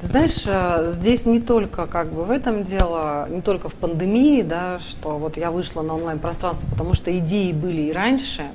[0.00, 4.42] Ты знаешь, э, здесь не только как бы в этом дело, не только в пандемии,
[4.42, 8.52] да, что вот я вышла на онлайн-пространство, потому что идеи были и раньше.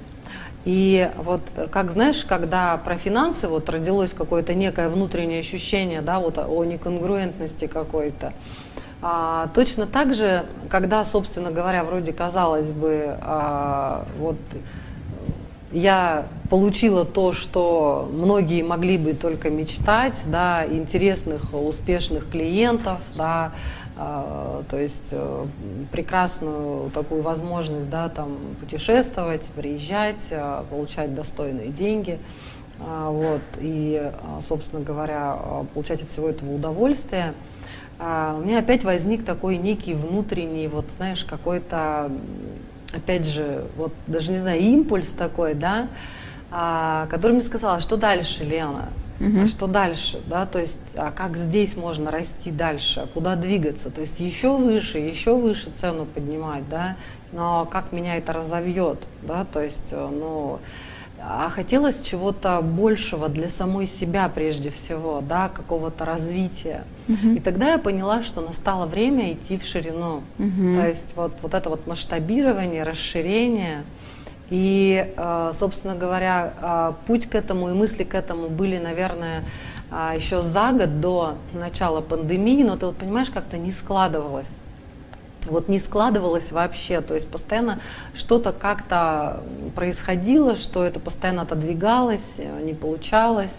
[0.63, 6.37] И вот как знаешь, когда про финансы вот родилось какое-то некое внутреннее ощущение, да, вот
[6.37, 8.31] о неконгруентности какой-то,
[9.05, 14.37] а, точно так же, когда, собственно говоря, вроде казалось бы, а, вот
[15.73, 23.51] я получила то, что многие могли бы только мечтать, да, интересных, успешных клиентов, да,
[23.97, 25.49] а, то есть а,
[25.91, 32.21] прекрасную такую возможность, да, там путешествовать, приезжать, а, получать достойные деньги,
[32.79, 37.33] а, вот, и, а, собственно говоря, а, получать от всего этого удовольствие–
[37.99, 42.11] а, у меня опять возник такой некий внутренний, вот знаешь, какой-то,
[42.91, 45.89] опять же, вот даже не знаю, импульс такой, да,
[46.51, 48.89] а, который мне сказал, а что дальше, Лена?
[49.43, 53.89] А что дальше, да, то есть, а как здесь можно расти дальше, а куда двигаться,
[53.89, 56.97] то есть еще выше, еще выше цену поднимать, да,
[57.31, 60.61] но как меня это разовьет, да, то есть, э, ну,
[61.25, 66.83] а хотелось чего-то большего для самой себя прежде всего, да, какого-то развития.
[67.07, 67.37] Uh-huh.
[67.37, 70.23] И тогда я поняла, что настало время идти в ширину.
[70.37, 70.79] Uh-huh.
[70.79, 73.83] То есть вот, вот это вот масштабирование, расширение.
[74.49, 79.43] И, э, собственно говоря, э, путь к этому и мысли к этому были, наверное,
[79.91, 84.47] э, еще за год до начала пандемии, но ты вот понимаешь, как-то не складывалось
[85.45, 87.79] вот не складывалось вообще, то есть постоянно
[88.15, 89.43] что-то как-то
[89.75, 92.25] происходило, что это постоянно отодвигалось,
[92.63, 93.53] не получалось.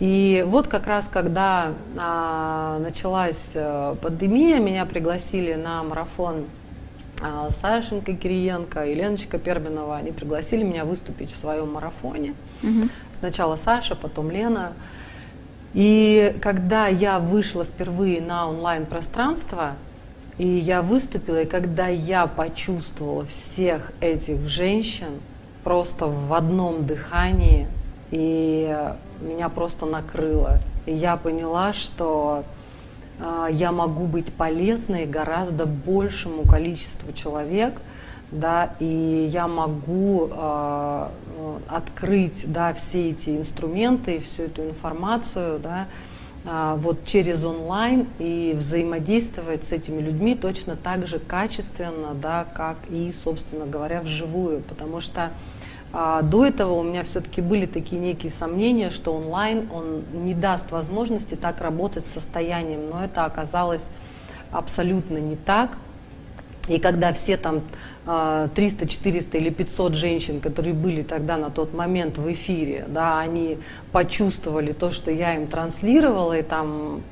[0.00, 6.46] И вот как раз когда а, началась э, пандемия, меня пригласили на марафон
[7.22, 9.96] а, Сашенька Кириенко и Леночка Пербинова.
[9.96, 12.34] Они пригласили меня выступить в своем марафоне.
[12.64, 12.88] Угу.
[13.16, 14.72] Сначала Саша, потом Лена.
[15.72, 19.74] И когда я вышла впервые на онлайн-пространство,
[20.42, 25.20] и я выступила, и когда я почувствовала всех этих женщин
[25.62, 27.68] просто в одном дыхании,
[28.10, 28.76] и
[29.20, 30.58] меня просто накрыло.
[30.84, 32.42] И я поняла, что
[33.20, 37.74] э, я могу быть полезной гораздо большему количеству человек,
[38.32, 41.08] да, и я могу э,
[41.68, 46.11] открыть, да, все эти инструменты, всю эту информацию, да, а,
[46.44, 53.14] вот через онлайн и взаимодействовать с этими людьми точно так же качественно, да, как и,
[53.22, 54.60] собственно говоря, вживую.
[54.60, 55.30] Потому что
[55.92, 60.70] а, до этого у меня все-таки были такие некие сомнения, что онлайн он не даст
[60.70, 63.84] возможности так работать с состоянием, но это оказалось
[64.50, 65.70] абсолютно не так.
[66.68, 67.60] И когда все там
[68.04, 73.58] 300, 400 или 500 женщин, которые были тогда на тот момент в эфире, да, они
[73.92, 77.02] почувствовали то, что я им транслировала, и там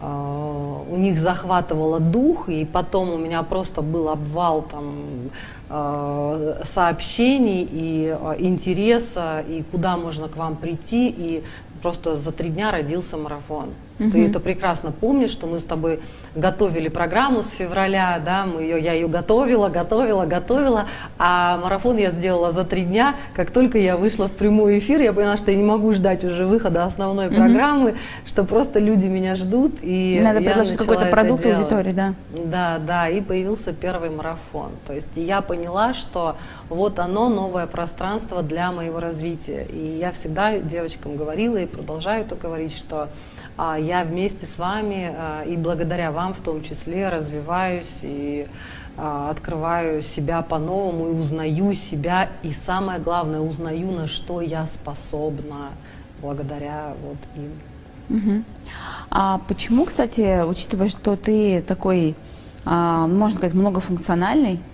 [0.00, 5.30] э, у них захватывало дух, и потом у меня просто был обвал там
[5.70, 11.44] э, сообщений и интереса, и куда можно к вам прийти, и
[11.80, 13.68] просто за три дня родился марафон.
[13.98, 14.10] Угу.
[14.10, 16.00] Ты это прекрасно помнишь, что мы с тобой
[16.34, 22.10] готовили программу с февраля, да, мы ее, я ее готовила, готовила, готовила, а марафон я
[22.10, 23.14] сделала за три дня.
[23.34, 26.44] Как только я вышла в прямой эфир, я поняла, что я не могу ждать уже
[26.44, 27.36] выхода основной угу.
[27.36, 27.94] программы,
[28.26, 29.74] что просто люди меня ждут.
[29.82, 32.14] И Надо предложить какой-то продукт аудитории, да?
[32.32, 34.72] Да, да, и появился первый марафон.
[34.86, 36.36] То есть я поняла, что
[36.68, 39.66] вот оно, новое пространство для моего развития.
[39.70, 43.08] И я всегда девочкам говорила и продолжаю это говорить, что
[43.56, 48.46] я вместе с вами а, и благодаря вам в том числе развиваюсь и
[48.96, 55.70] а, открываю себя по-новому и узнаю себя и самое главное узнаю на что я способна
[56.20, 57.52] благодаря вот им.
[58.10, 58.44] Угу.
[59.10, 62.14] А почему, кстати, учитывая, что ты такой,
[62.64, 64.73] можно сказать, многофункциональный, а,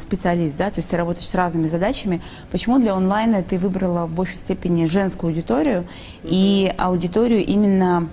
[0.00, 2.22] специалист, да, то есть ты работаешь с разными задачами.
[2.50, 5.86] Почему для онлайна ты выбрала в большей степени женскую аудиторию
[6.22, 8.08] и аудиторию именно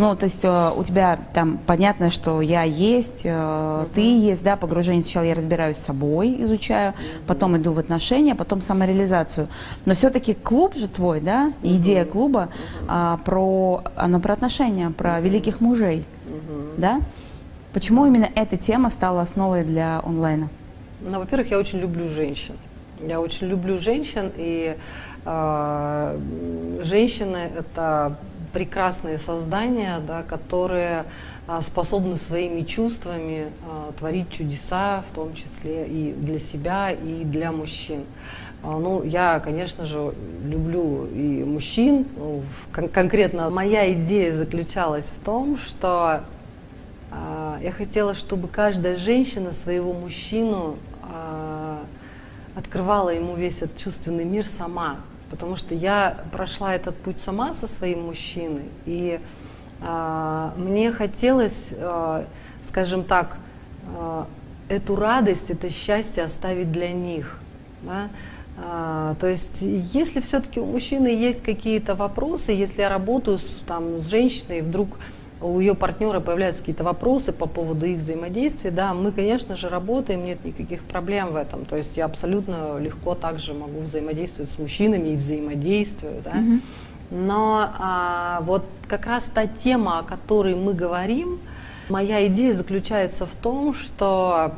[0.00, 3.90] ну, то есть э, у тебя там понятно, что я есть, uh-huh.
[3.94, 5.02] ты есть, да, погружение.
[5.02, 7.26] Сначала я разбираюсь с собой, изучаю, uh-huh.
[7.26, 9.48] потом иду в отношения, потом самореализацию.
[9.84, 11.76] Но все-таки клуб же твой, да, uh-huh.
[11.76, 12.48] идея клуба
[12.88, 16.06] а, про, она про отношения, про великих мужей,
[16.78, 17.02] да?
[17.74, 20.48] Почему именно эта тема стала основой для онлайна?
[21.00, 22.56] Ну, во-первых, я очень люблю женщин.
[22.98, 24.76] Я очень люблю женщин, и
[25.24, 26.18] э,
[26.82, 28.18] женщины это
[28.52, 31.06] прекрасные создания, да, которые
[31.46, 37.52] э, способны своими чувствами э, творить чудеса, в том числе и для себя, и для
[37.52, 38.04] мужчин.
[38.62, 40.12] Э, ну, я, конечно же,
[40.44, 42.08] люблю и мужчин.
[42.70, 46.24] Кон- конкретно моя идея заключалась в том, что
[47.12, 50.89] я хотела, чтобы каждая женщина своего мужчину а,
[52.54, 54.96] открывала ему весь этот чувственный мир сама.
[55.30, 59.20] Потому что я прошла этот путь сама со своим мужчиной, и
[59.80, 62.24] э, мне хотелось, э,
[62.68, 63.36] скажем так,
[63.94, 64.24] э,
[64.68, 67.38] эту радость, это счастье оставить для них.
[67.82, 68.08] Да?
[68.62, 74.00] А, то есть, если все-таки у мужчины есть какие-то вопросы, если я работаю с, там,
[74.00, 74.98] с женщиной, вдруг
[75.40, 80.24] у ее партнера появляются какие-то вопросы по поводу их взаимодействия, да, мы, конечно же, работаем,
[80.24, 81.64] нет никаких проблем в этом.
[81.64, 86.34] То есть я абсолютно легко также могу взаимодействовать с мужчинами и взаимодействую, да.
[87.10, 91.40] Но а, вот как раз та тема, о которой мы говорим,
[91.88, 94.54] моя идея заключается в том, что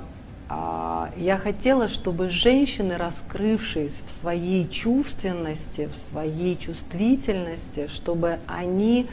[0.51, 9.09] а, я хотела, чтобы женщины, раскрывшись в своей чувственности, в своей чувствительности, чтобы они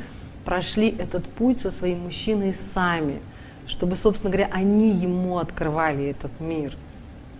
[0.50, 3.20] прошли этот путь со своим мужчиной сами,
[3.68, 6.76] чтобы, собственно говоря, они ему открывали этот мир,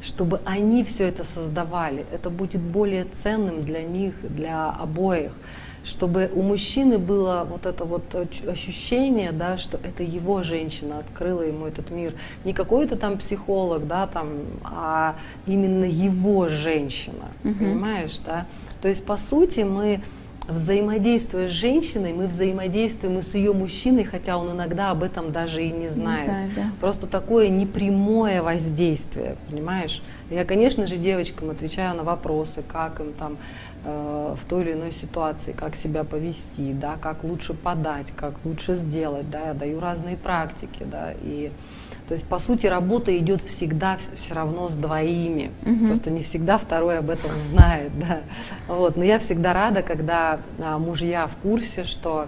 [0.04, 2.06] чтобы они все это создавали.
[2.12, 5.32] Это будет более ценным для них, для обоих,
[5.84, 8.04] чтобы у мужчины было вот это вот
[8.48, 12.14] ощущение, да, что это его женщина открыла ему этот мир.
[12.46, 15.16] Не какой-то там психолог, да, там, а
[15.48, 17.56] именно его женщина, угу.
[17.56, 18.46] понимаешь, да?
[18.84, 20.00] То есть, по сути, мы
[20.50, 25.64] взаимодействуя с женщиной, мы взаимодействуем и с ее мужчиной, хотя он иногда об этом даже
[25.64, 26.20] и не знает.
[26.20, 26.66] Не знаю, да.
[26.80, 30.04] Просто такое непрямое воздействие, понимаешь?
[30.30, 33.40] Я, конечно же, девочкам отвечаю на вопросы, как им там
[33.84, 38.76] э, в той или иной ситуации, как себя повести, да, как лучше подать, как лучше
[38.76, 41.52] сделать, да, я даю разные практики, да, и
[42.10, 45.52] то есть, по сути, работа идет всегда все равно с двоими.
[45.62, 45.86] Угу.
[45.86, 47.92] Просто не всегда второй об этом знает.
[48.00, 48.22] Да.
[48.68, 48.98] Вот.
[48.98, 52.26] Но я всегда рада, когда а, мужья в курсе, что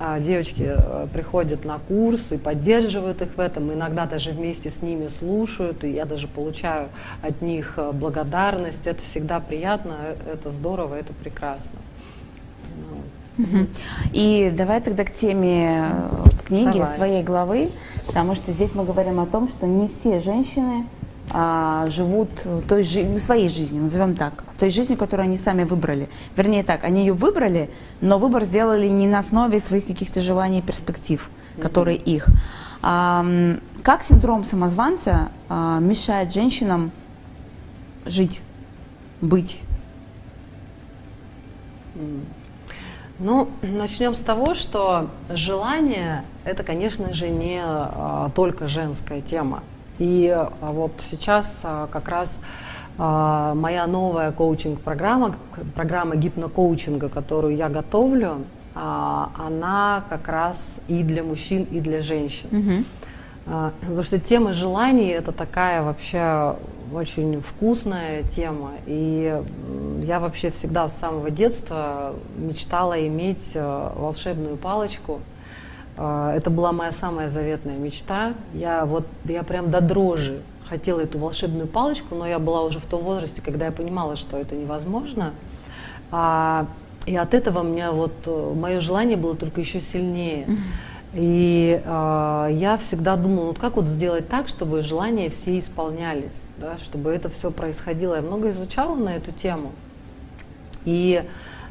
[0.00, 4.82] а, девочки а, приходят на курс и поддерживают их в этом, иногда даже вместе с
[4.82, 6.88] ними слушают, и я даже получаю
[7.22, 8.84] от них а, благодарность.
[8.84, 11.78] Это всегда приятно, это здорово, это прекрасно.
[14.12, 16.96] И давай тогда к теме э, книги, давай.
[16.96, 17.70] твоей главы,
[18.10, 20.84] потому что здесь мы говорим о том, что не все женщины
[21.30, 22.28] а, живут
[22.66, 26.08] той жи- ну, своей жизнью, назовем так, той жизнью, которую они сами выбрали.
[26.36, 27.70] Вернее так, они ее выбрали,
[28.00, 31.60] но выбор сделали не на основе своих каких-то желаний и перспектив, mm-hmm.
[31.60, 32.26] которые их.
[32.82, 33.24] А,
[33.84, 36.90] как синдром самозванца а, мешает женщинам
[38.06, 38.42] жить,
[39.20, 39.60] быть?
[41.94, 42.24] Mm.
[43.22, 49.62] Ну, начнем с того, что желание это, конечно же, не а, только женская тема.
[49.98, 52.30] И а, вот сейчас а, как раз
[52.96, 55.36] моя новая коучинг-программа,
[55.74, 58.44] программа гипнокоучинга, которую я готовлю,
[58.74, 62.84] она как раз и для мужчин, и для женщин.
[63.46, 66.56] А, потому что тема желаний это такая вообще
[66.94, 68.72] очень вкусная тема.
[68.86, 69.42] И
[70.04, 75.20] я вообще всегда с самого детства мечтала иметь э, волшебную палочку,
[75.96, 78.32] А, это была моя самая заветная мечта.
[78.54, 82.86] Я вот, я прям до дрожи хотела эту волшебную палочку, но я была уже в
[82.86, 85.32] том возрасте, когда я понимала, что это невозможно.
[86.10, 86.66] А,
[87.06, 90.46] и от этого мне вот э, мое желание было только еще сильнее.
[91.12, 96.76] И э, я всегда думала, вот как вот сделать так, чтобы желания все исполнялись, да,
[96.78, 98.16] чтобы это все происходило.
[98.16, 99.72] Я много изучала на эту тему.
[100.84, 101.22] И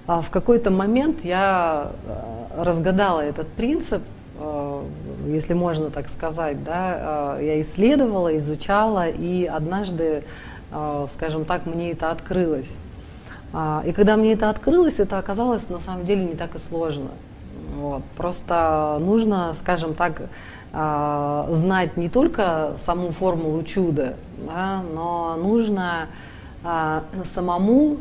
[0.08, 4.02] э, в какой-то момент я э, разгадала этот принцип,
[4.40, 4.84] э,
[5.28, 10.24] если можно так сказать, да, э, я исследовала, изучала, и однажды,
[10.72, 12.70] э, скажем так, мне это открылось.
[13.52, 17.10] А, и когда мне это открылось, это оказалось на самом деле не так и сложно.
[17.76, 18.04] Вот.
[18.16, 20.28] Просто нужно, скажем так, а,
[20.72, 24.16] знать не только саму формулу чуда,
[24.46, 26.08] да, но нужно
[26.64, 27.04] а,
[27.34, 27.98] самому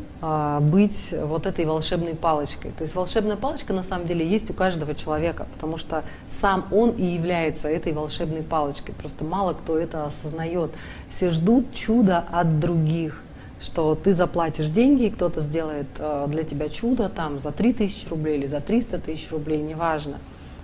[0.61, 2.71] быть вот этой волшебной палочкой.
[2.71, 6.03] То есть волшебная палочка на самом деле есть у каждого человека, потому что
[6.41, 8.93] сам он и является этой волшебной палочкой.
[8.95, 10.71] Просто мало кто это осознает.
[11.09, 13.23] Все ждут чуда от других
[13.61, 15.87] что ты заплатишь деньги, и кто-то сделает
[16.27, 20.17] для тебя чудо там за 3000 рублей или за 300 тысяч рублей, неважно.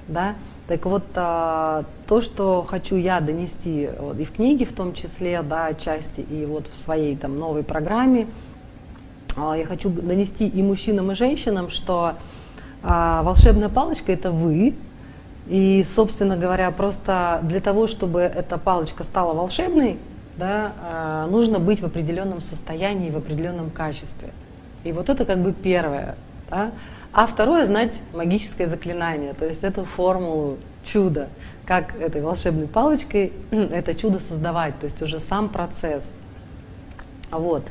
[0.07, 0.35] Да?
[0.67, 5.41] Так вот, э, то, что хочу я донести вот, и в книге в том числе,
[5.41, 8.27] да, отчасти, и вот в своей там новой программе,
[9.37, 12.13] э, я хочу донести и мужчинам, и женщинам, что
[12.81, 14.75] волшебная палочка это вы,
[15.47, 19.97] и, собственно говоря, просто для того, чтобы эта палочка стала волшебной,
[20.37, 24.33] да, а, нужно быть в определенном состоянии, в определенном качестве.
[24.83, 26.15] И вот это как бы первое.
[26.49, 26.71] Да?
[27.15, 31.29] А второе знать магическое заклинание, то есть эту формулу чуда,
[31.65, 36.11] как этой волшебной палочкой это чудо создавать, то есть уже сам процесс.
[37.31, 37.63] Вот.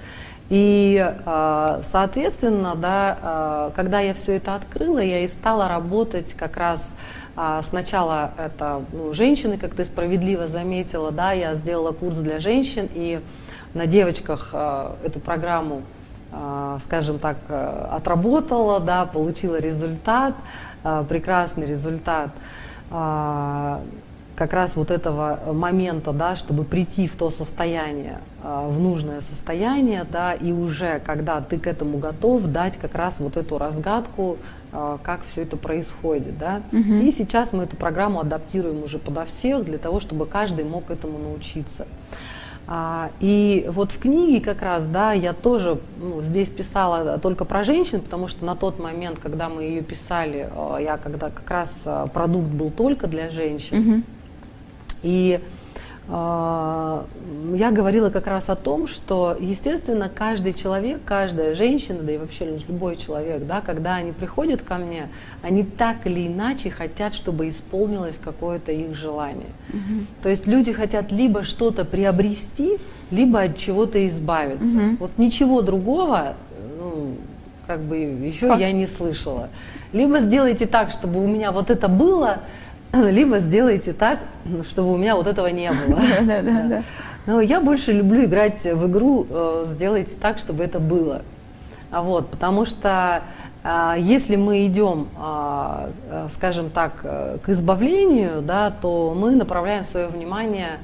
[0.49, 6.57] И, а, соответственно, да, а, когда я все это открыла, я и стала работать как
[6.57, 6.83] раз
[7.37, 12.89] а, сначала это ну, женщины, как ты справедливо заметила, да, я сделала курс для женщин
[12.95, 13.21] и
[13.75, 14.55] на девочках
[15.05, 15.83] эту программу,
[16.85, 20.35] скажем так, отработала, да, получила результат,
[21.09, 22.31] прекрасный результат
[24.37, 30.35] как раз вот этого момента, да, чтобы прийти в то состояние, в нужное состояние, да,
[30.35, 34.37] и уже когда ты к этому готов, дать как раз вот эту разгадку
[35.05, 36.37] как все это происходит.
[36.37, 36.61] Да?
[36.73, 36.81] Угу.
[36.81, 41.17] И сейчас мы эту программу адаптируем уже подо всех, для того, чтобы каждый мог этому
[41.19, 41.87] научиться.
[42.67, 47.63] А, и вот в книге как раз, да, я тоже ну, здесь писала только про
[47.63, 51.87] женщин, потому что на тот момент, когда мы ее писали, а, я когда как раз
[52.13, 53.79] продукт был только для женщин.
[53.79, 54.03] Угу.
[55.03, 55.64] И а,
[56.07, 62.61] я говорила как раз о том, что, естественно, каждый человек, каждая женщина, да и вообще
[62.69, 65.09] любой человек, да, когда они приходят ко мне,
[65.43, 69.47] они так или иначе хотят, чтобы исполнилось какое-то их желание.
[69.71, 70.07] Угу.
[70.23, 72.77] То есть люди хотят либо что-то приобрести,
[73.11, 74.67] либо от чего-то избавиться.
[74.67, 74.97] Угу.
[75.01, 76.35] Вот ничего другого,
[76.79, 77.17] ну,
[77.67, 78.61] как бы еще Факт.
[78.61, 79.49] я не слышала.
[79.93, 82.41] Либо сделайте так, чтобы у меня вот это было,
[83.11, 84.21] либо сделайте так,
[84.69, 86.01] чтобы у меня вот этого не было.
[86.23, 86.83] Да, да, да.
[87.27, 91.23] Но я больше люблю играть в игру, э, сделайте так, чтобы это было.
[91.91, 93.23] А вот, потому что
[93.63, 100.09] а, если мы идем, э, скажем так, э, к избавлению, да, то мы направляем свое
[100.09, 100.81] внимание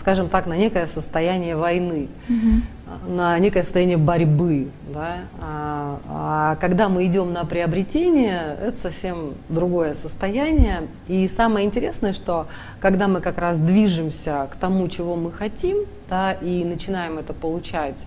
[0.00, 3.14] скажем так, на некое состояние войны, угу.
[3.14, 4.68] на некое состояние борьбы.
[4.92, 5.18] Да?
[5.40, 10.88] А, а когда мы идем на приобретение, это совсем другое состояние.
[11.06, 12.48] И самое интересное, что
[12.80, 17.98] когда мы как раз движемся к тому, чего мы хотим, да, и начинаем это получать,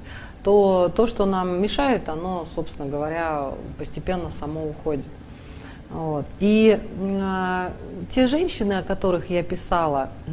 [0.43, 5.05] то то, что нам мешает, оно, собственно говоря, постепенно само уходит.
[5.89, 6.25] Вот.
[6.39, 7.69] И э,
[8.15, 10.31] те женщины, о которых я писала, а,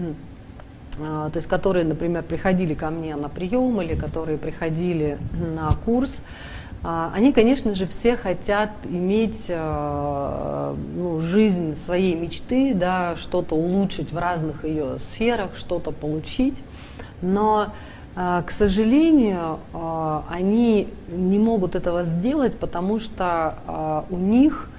[0.99, 6.11] то есть которые, например, приходили ко мне на прием или которые приходили на курс,
[6.83, 14.13] а, они, конечно же, все хотят иметь а, ну, жизнь своей мечты, да, что-то улучшить
[14.13, 16.63] в разных ее сферах, что-то получить,
[17.21, 17.73] но,
[18.15, 19.59] к сожалению,
[20.29, 24.71] они не могут этого сделать, потому что у них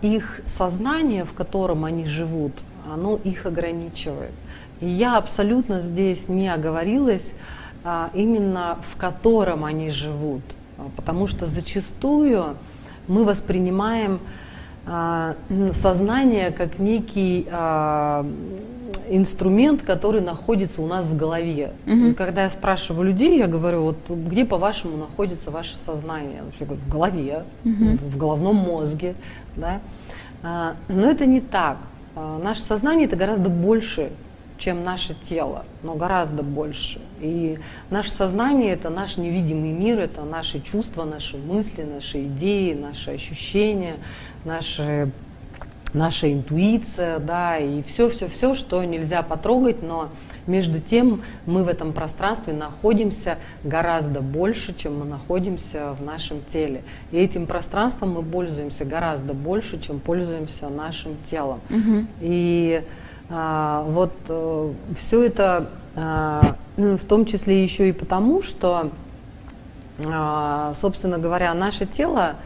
[0.00, 2.52] их сознание, в котором они живут,
[2.90, 4.32] оно их ограничивает.
[4.80, 7.32] И я абсолютно здесь не оговорилась,
[7.84, 10.42] а, именно в котором они живут.
[10.78, 12.56] А, потому что зачастую
[13.08, 14.20] мы воспринимаем
[14.86, 15.34] а,
[15.74, 18.26] сознание как некий а,
[19.08, 21.72] инструмент, который находится у нас в голове.
[21.86, 22.14] Угу.
[22.14, 26.42] Когда я спрашиваю людей, я говорю, вот где по-вашему находится ваше сознание?
[26.58, 27.98] Я говорю, в голове, угу.
[28.08, 29.14] в головном мозге.
[29.56, 29.80] Да?
[30.42, 31.76] А, но это не так.
[32.16, 34.10] А, наше сознание это гораздо больше,
[34.60, 37.00] чем наше тело, но гораздо больше.
[37.20, 37.58] И
[37.90, 43.96] наше сознание это наш невидимый мир, это наши чувства, наши мысли, наши идеи, наши ощущения,
[44.44, 45.10] наши
[45.92, 50.10] наша интуиция, да, и все-все-все, что нельзя потрогать, но
[50.46, 56.82] между тем мы в этом пространстве находимся гораздо больше, чем мы находимся в нашем теле.
[57.10, 61.60] И этим пространством мы пользуемся гораздо больше, чем пользуемся нашим телом.
[61.70, 62.06] Угу.
[62.20, 62.82] И
[63.30, 66.40] вот а, э, все это а,
[66.76, 68.90] ну, в том числе еще и потому, что,
[70.06, 72.36] а, собственно говоря, наше тело,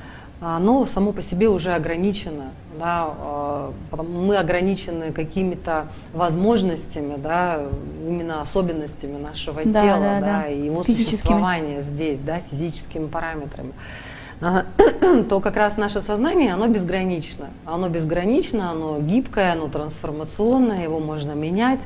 [0.41, 7.63] оно само по себе уже ограничено да, мы ограничены какими-то возможностями, да,
[8.07, 13.73] именно особенностями нашего да, тела, да, да, да, и его существования здесь, да, физическими параметрами
[15.29, 17.47] то как раз наше сознание, оно безгранично.
[17.65, 21.81] Оно безгранично, оно гибкое, оно трансформационное, его можно менять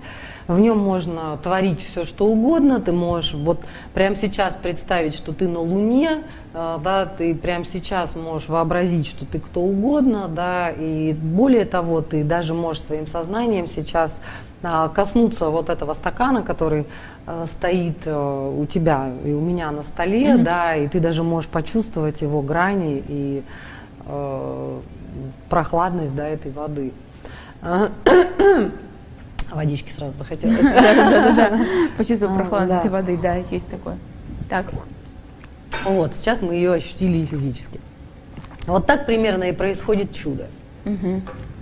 [0.48, 3.60] в нем можно творить все, что угодно, ты можешь вот
[3.94, 6.22] прямо сейчас представить, что ты на Луне,
[6.54, 12.00] э, да, ты прямо сейчас можешь вообразить, что ты кто угодно, да, и более того,
[12.00, 14.18] ты даже можешь своим сознанием сейчас
[14.60, 16.86] а, коснуться вот этого стакана, который
[17.26, 20.42] э, стоит э, у тебя и у меня на столе, mm-hmm.
[20.42, 23.44] да, и ты даже можешь почувствовать его грани и
[24.06, 24.78] э,
[25.48, 26.92] прохладность да, этой воды.
[29.50, 30.60] Водички сразу захотелось.
[30.62, 31.60] Да-да-да.
[31.96, 33.98] Почувствовал а, прохладность этой воды, да, есть такое.
[34.48, 34.66] Так.
[35.84, 37.80] Вот, сейчас мы ее ощутили физически.
[38.66, 40.46] Вот так примерно и происходит чудо.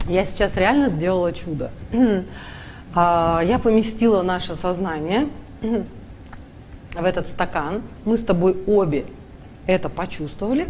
[0.09, 1.71] Я сейчас реально сделала чудо.
[2.99, 5.29] А, я поместила наше сознание
[5.61, 7.83] в этот стакан.
[8.07, 9.05] Мы с тобой обе
[9.67, 10.67] это почувствовали.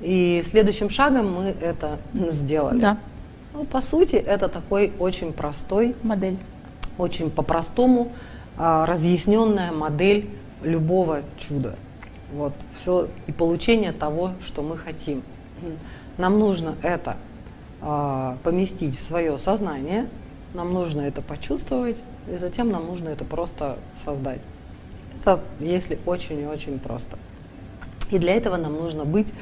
[0.00, 1.98] И следующим шагом мы это
[2.30, 2.78] сделали.
[2.78, 2.98] Да.
[3.54, 6.38] Ну, по сути, это такой очень простой модель,
[6.98, 8.10] очень по-простому
[8.58, 10.28] а, разъясненная модель
[10.64, 11.76] любого чуда.
[12.32, 15.22] Вот все и получение того, что мы хотим.
[16.18, 17.16] Нам нужно это
[17.80, 20.08] а, поместить в свое сознание,
[20.52, 21.96] нам нужно это почувствовать,
[22.28, 24.40] и затем нам нужно это просто создать.
[25.20, 27.18] Это если очень и очень просто.
[28.10, 29.32] И для этого нам нужно быть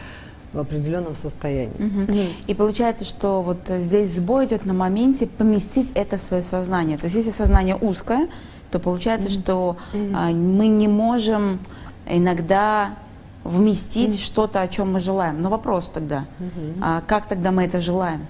[0.52, 1.74] в определенном состоянии.
[1.74, 2.12] Угу.
[2.46, 6.98] И получается, что вот здесь сбой идет на моменте поместить это в свое сознание.
[6.98, 8.28] То есть если сознание узкое,
[8.70, 9.34] то получается, угу.
[9.34, 10.12] что угу.
[10.14, 11.60] А, мы не можем
[12.06, 12.96] иногда
[13.44, 14.18] вместить угу.
[14.18, 15.40] что-то, о чем мы желаем.
[15.40, 16.78] Но вопрос тогда, угу.
[16.80, 18.26] а как тогда мы это желаем?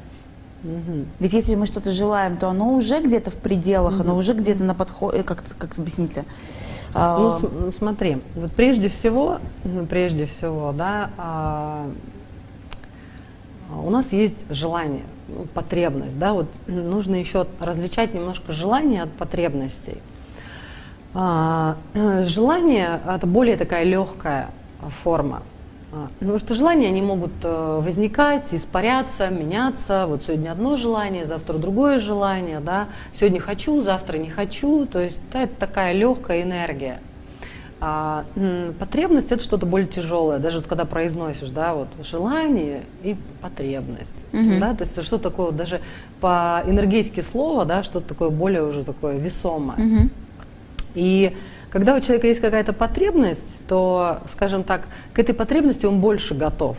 [0.64, 1.06] Угу.
[1.18, 4.02] Ведь если мы что-то желаем, то оно уже где-то в пределах, угу.
[4.02, 6.24] оно уже где-то на подходе, как, как объяснить-то?
[6.94, 9.38] Ну, ну, смотри, вот прежде всего,
[9.88, 11.90] прежде всего, да, а,
[13.82, 20.02] у нас есть желание, ну, потребность, да, вот нужно еще различать немножко желание от потребностей.
[21.14, 21.76] А,
[22.24, 24.50] желание это более такая легкая
[25.02, 25.51] форма а,
[26.18, 30.06] потому что желания, они могут э, возникать, испаряться, меняться.
[30.08, 32.88] Вот сегодня одно желание, завтра другое желание, да.
[33.12, 34.86] Сегодня хочу, завтра не хочу.
[34.86, 37.00] То есть да, это такая легкая энергия.
[37.84, 38.24] А
[38.78, 44.60] потребность это что-то более тяжелое, даже вот когда произносишь, да, вот желание и потребность, угу.
[44.60, 45.80] да, то есть это что такое, вот даже
[46.20, 49.84] по энергетике слова, да, что-то такое более уже такое весомое.
[49.84, 50.10] Угу.
[50.94, 51.36] И
[51.70, 54.82] когда у человека есть какая-то потребность, то, скажем так,
[55.12, 56.78] к этой потребности он больше готов,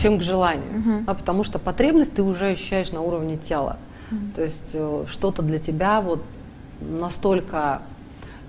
[0.00, 0.72] чем к желанию.
[0.72, 1.04] Uh-huh.
[1.06, 3.78] А потому что потребность ты уже ощущаешь на уровне тела.
[4.10, 4.34] Uh-huh.
[4.36, 6.22] То есть э, что-то для тебя вот
[6.80, 7.82] настолько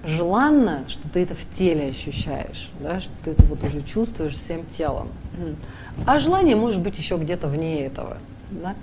[0.03, 4.65] желанно, что ты это в теле ощущаешь, да, что ты это вот уже чувствуешь всем
[4.77, 5.07] телом.
[6.05, 8.17] А желание может быть еще где-то вне этого.
[8.51, 8.75] Да?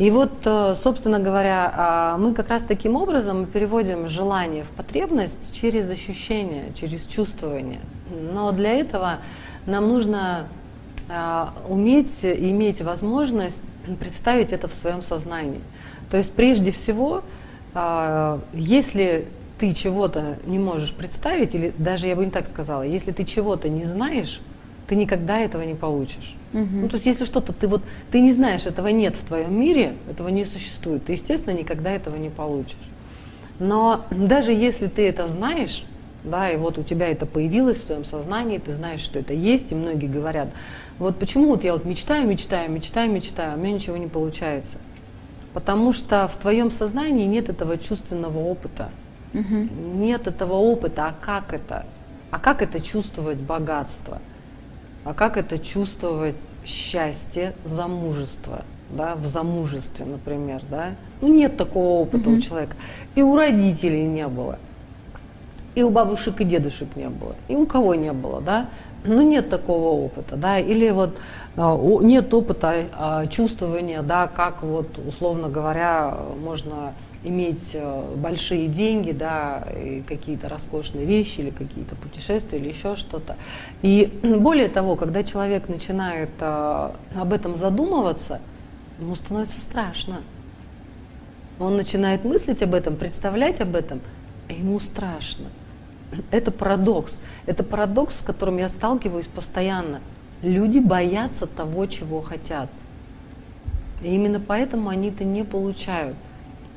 [0.00, 5.54] И вот, э, собственно говоря, а, мы как раз таким образом переводим желание в потребность
[5.54, 7.80] через ощущение, через чувствование.
[8.32, 9.18] Но для этого
[9.66, 10.48] нам нужно
[11.10, 13.62] а, уметь иметь возможность
[13.98, 15.60] представить это в своем сознании.
[16.10, 17.22] То есть прежде всего,
[17.74, 19.28] а, если
[19.58, 23.68] ты чего-то не можешь представить, или даже я бы не так сказала, если ты чего-то
[23.68, 24.40] не знаешь,
[24.90, 26.34] ты никогда этого не получишь.
[26.52, 26.64] Угу.
[26.72, 29.94] Ну, то есть, если что-то ты вот ты не знаешь, этого нет в твоем мире,
[30.10, 32.74] этого не существует, ты, естественно, никогда этого не получишь.
[33.60, 35.84] Но даже если ты это знаешь,
[36.24, 39.70] да, и вот у тебя это появилось в твоем сознании, ты знаешь, что это есть,
[39.70, 40.48] и многие говорят,
[40.98, 44.78] вот почему вот я вот мечтаю, мечтаю, мечтаю, мечтаю, а у меня ничего не получается.
[45.54, 48.88] Потому что в твоем сознании нет этого чувственного опыта.
[49.34, 49.68] Угу.
[50.00, 51.86] Нет этого опыта, а как это?
[52.32, 54.20] А как это чувствовать богатство?
[55.04, 58.64] А как это чувствовать счастье, замужество?
[58.90, 62.36] да, в замужестве, например, да, ну нет такого опыта mm-hmm.
[62.36, 62.76] у человека,
[63.14, 64.58] и у родителей не было,
[65.74, 68.66] и у бабушек и дедушек не было, и у кого не было, да,
[69.04, 71.16] ну нет такого опыта, да, или вот
[71.56, 79.12] а, нет опыта а, чувствования, да, как вот, условно говоря, можно иметь э, большие деньги,
[79.12, 83.36] да, и какие-то роскошные вещи или какие-то путешествия или еще что-то.
[83.82, 88.40] И более того, когда человек начинает а, об этом задумываться,
[88.98, 90.22] ему становится страшно.
[91.58, 94.00] Он начинает мыслить об этом, представлять об этом,
[94.48, 95.46] и ему страшно.
[96.30, 97.12] Это парадокс.
[97.44, 100.00] Это парадокс, с которым я сталкиваюсь постоянно.
[100.40, 102.70] Люди боятся того, чего хотят.
[104.02, 106.16] И именно поэтому они это не получают.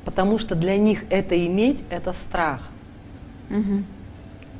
[0.04, 2.60] Потому что для них это иметь– это страх.
[3.50, 3.82] Угу.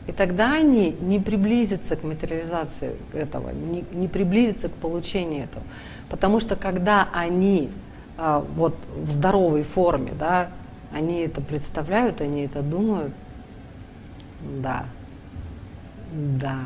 [0.07, 5.65] И тогда они не приблизятся к материализации этого, не, не приблизятся к получению этого.
[6.09, 7.71] Потому что когда они
[8.19, 10.49] а, вот в здоровой форме, да,
[10.93, 13.13] они это представляют, они это думают,
[14.63, 14.85] да,
[16.13, 16.59] да,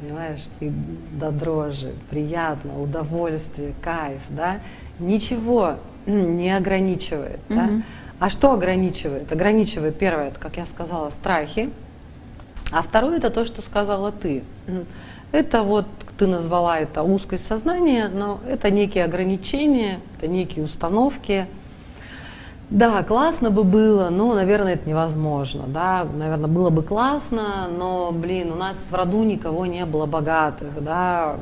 [0.00, 0.72] понимаешь, и
[1.12, 4.60] до дрожи, приятно, удовольствие, кайф, да,
[4.98, 7.54] ничего не ограничивает, mm-hmm.
[7.56, 7.82] да.
[8.20, 9.32] А что ограничивает?
[9.32, 11.70] Ограничивает первое, это, как я сказала, страхи,
[12.70, 14.44] а второе это то, что сказала ты.
[15.32, 15.86] Это вот
[16.18, 21.46] ты назвала это узкость сознания, но это некие ограничения, это некие установки.
[22.68, 25.64] Да, классно бы было, но, наверное, это невозможно.
[25.66, 30.84] Да, наверное, было бы классно, но, блин, у нас в роду никого не было богатых,
[30.84, 31.36] да,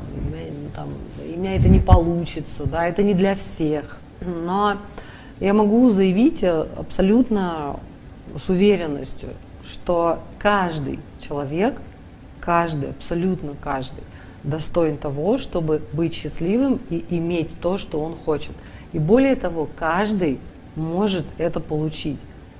[0.75, 3.97] там, у меня это не получится, да, это не для всех.
[4.21, 4.77] Но
[5.39, 7.79] я могу заявить абсолютно
[8.37, 9.29] с уверенностью,
[9.63, 11.75] что каждый человек,
[12.39, 14.03] каждый, абсолютно каждый,
[14.43, 18.51] достоин того, чтобы быть счастливым и иметь то, что он хочет.
[18.93, 20.39] И более того, каждый
[20.75, 22.19] может это получить.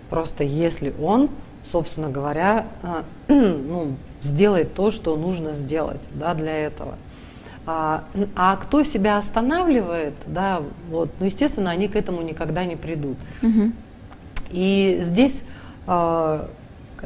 [0.10, 1.30] Просто если он,
[1.72, 6.96] собственно говоря, а, ну, сделает то, что нужно сделать да, для этого.
[7.72, 8.04] А,
[8.36, 13.18] а кто себя останавливает, да, вот, ну, естественно, они к этому никогда не придут.
[13.44, 13.72] Угу.
[14.50, 15.40] И здесь,
[15.86, 16.50] а,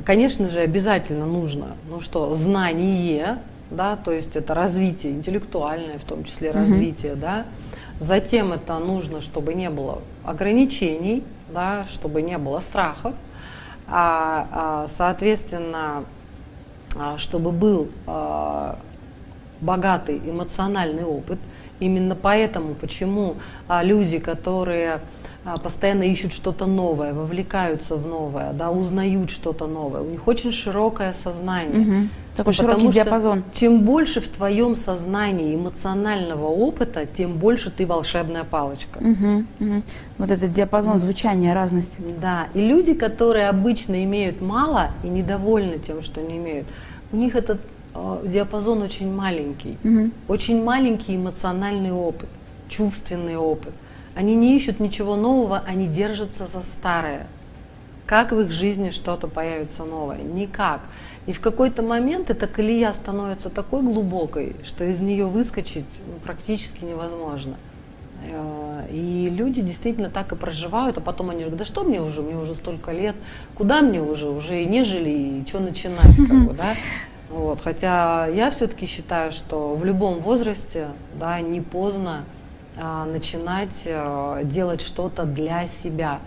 [0.05, 3.39] конечно же, обязательно нужно, ну что, знание,
[3.71, 7.19] да, то есть это развитие интеллектуальное, в том числе развитие, mm-hmm.
[7.19, 7.45] да.
[7.99, 13.15] Затем это нужно, чтобы не было ограничений, да, чтобы не было страхов,
[13.85, 16.05] а, а, соответственно,
[16.95, 18.79] а, чтобы был а,
[19.63, 21.39] богатый эмоциональный опыт.
[21.79, 23.35] Именно поэтому, почему
[23.67, 25.01] а, люди, которые
[25.45, 30.01] а, постоянно ищут что-то новое, вовлекаются в новое, да, узнают что-то новое.
[30.01, 31.81] У них очень широкое сознание.
[31.81, 32.09] Угу.
[32.37, 33.43] Такой широкий диапазон.
[33.53, 38.99] Чем больше в твоем сознании эмоционального опыта, тем больше ты волшебная палочка.
[38.99, 39.83] Угу, угу.
[40.17, 41.97] Вот этот диапазон звучания, разности.
[42.21, 46.67] Да, и люди, которые обычно имеют мало и недовольны тем, что не имеют,
[47.11, 47.59] у них этот
[48.25, 50.11] диапазон очень маленький, угу.
[50.27, 52.29] очень маленький эмоциональный опыт,
[52.69, 53.73] чувственный опыт.
[54.15, 57.27] Они не ищут ничего нового, они держатся за старое.
[58.05, 60.17] Как в их жизни что-то появится новое?
[60.17, 60.81] Никак.
[61.25, 66.83] И в какой-то момент эта колея становится такой глубокой, что из нее выскочить ну, практически
[66.83, 67.55] невозможно.
[68.29, 72.21] Э, и люди действительно так и проживают, а потом они говорят, да что мне уже,
[72.21, 73.15] мне уже столько лет,
[73.55, 76.73] куда мне уже, уже и не жили, и что начинать, как бы, да?
[77.33, 77.61] Вот.
[77.63, 82.25] Хотя я все-таки считаю, что в любом возрасте, да, не поздно
[82.77, 86.19] а, начинать а, делать что-то для себя.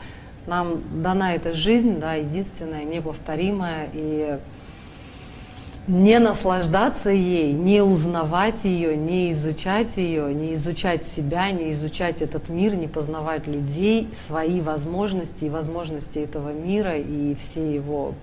[0.48, 4.38] Нам дана эта жизнь, да, единственная, неповторимая, и
[5.86, 12.48] не наслаждаться ей, не узнавать ее, не изучать ее, не изучать себя, не изучать этот
[12.48, 18.14] мир, не познавать людей, свои возможности и возможности этого мира и все его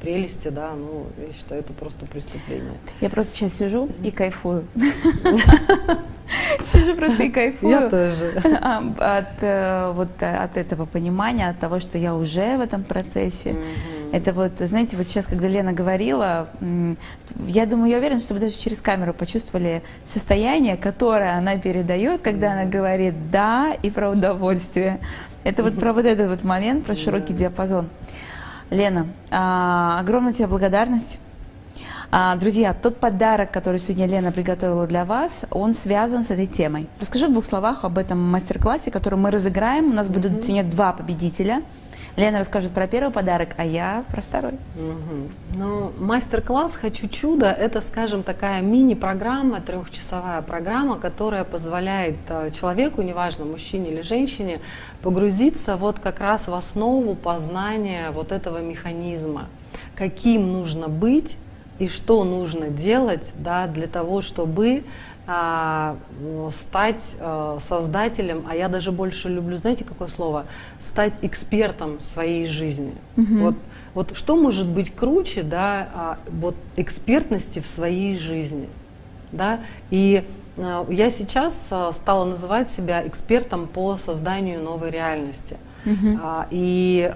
[0.00, 2.74] прелести, да, ну, я считаю, это просто преступление.
[3.00, 4.66] Я просто сейчас сижу и кайфую.
[6.72, 7.70] Сижу просто и кайфую.
[7.72, 8.40] Я тоже.
[8.98, 13.56] От, э, вот, от этого понимания, от того, что я уже в этом процессе.
[14.12, 16.48] Это вот, знаете, вот сейчас, когда Лена говорила,
[17.46, 22.52] я думаю, я уверена, что вы даже через камеру почувствовали состояние, которое она передает, когда
[22.52, 25.00] она говорит «да» и про удовольствие.
[25.44, 27.88] Это вот про вот этот вот момент, про широкий диапазон.
[28.70, 31.18] Лена, а, огромная тебе благодарность.
[32.12, 36.88] А, друзья, тот подарок, который сегодня Лена приготовила для вас, он связан с этой темой.
[37.00, 39.90] Расскажи в двух словах об этом мастер-классе, который мы разыграем.
[39.90, 41.62] У нас будут сегодня два победителя.
[42.16, 44.52] Лена расскажет про первый подарок, а я про второй.
[44.52, 45.56] Угу.
[45.56, 53.44] Ну, мастер-класс «Хочу чудо»– это, скажем, такая мини-программа, трехчасовая программа, которая позволяет э, человеку, неважно,
[53.44, 54.60] мужчине или женщине,
[55.02, 59.48] погрузиться вот как раз в основу познания вот этого механизма,
[59.94, 61.36] каким нужно быть
[61.78, 64.84] и что нужно делать да, для того, чтобы
[65.32, 65.96] а,
[66.62, 70.46] стать а, создателем, а я даже больше люблю, знаете, какое слово,
[70.90, 72.92] стать экспертом своей жизни.
[73.16, 73.38] Угу.
[73.38, 73.54] Вот,
[73.94, 78.68] вот что может быть круче, да, а, вот экспертности в своей жизни,
[79.30, 79.60] да,
[79.90, 80.24] и
[80.58, 85.56] а, я сейчас а, стала называть себя экспертом по созданию новой реальности.
[85.86, 86.46] Uh-huh.
[86.50, 87.10] И,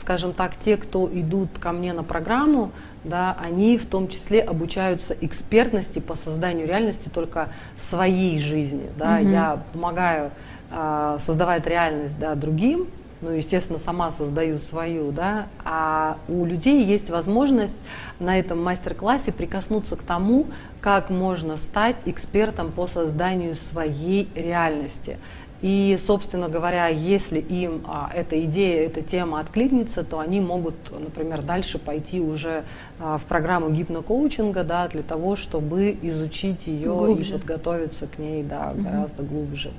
[0.00, 2.72] скажем так, те, кто идут ко мне на программу,
[3.04, 7.50] да, они в том числе обучаются экспертности по созданию реальности только
[7.88, 8.90] своей жизни.
[8.98, 9.20] Да.
[9.20, 9.30] Uh-huh.
[9.30, 10.32] Я помогаю
[10.76, 12.88] а, создавать реальность да, другим,
[13.20, 17.76] ну, естественно, сама создаю свою, да, а у людей есть возможность
[18.18, 20.48] на этом мастер-классе прикоснуться к тому,
[20.80, 25.18] как можно стать экспертом по созданию своей реальности.
[25.62, 31.40] И, собственно говоря, если им а, эта идея, эта тема откликнется, то они могут, например,
[31.40, 32.64] дальше пойти уже
[32.98, 37.36] а, в программу гипнокоучинга, да, для того, чтобы изучить ее глубже.
[37.36, 38.82] и подготовиться к ней да, угу.
[38.82, 39.72] гораздо глубже.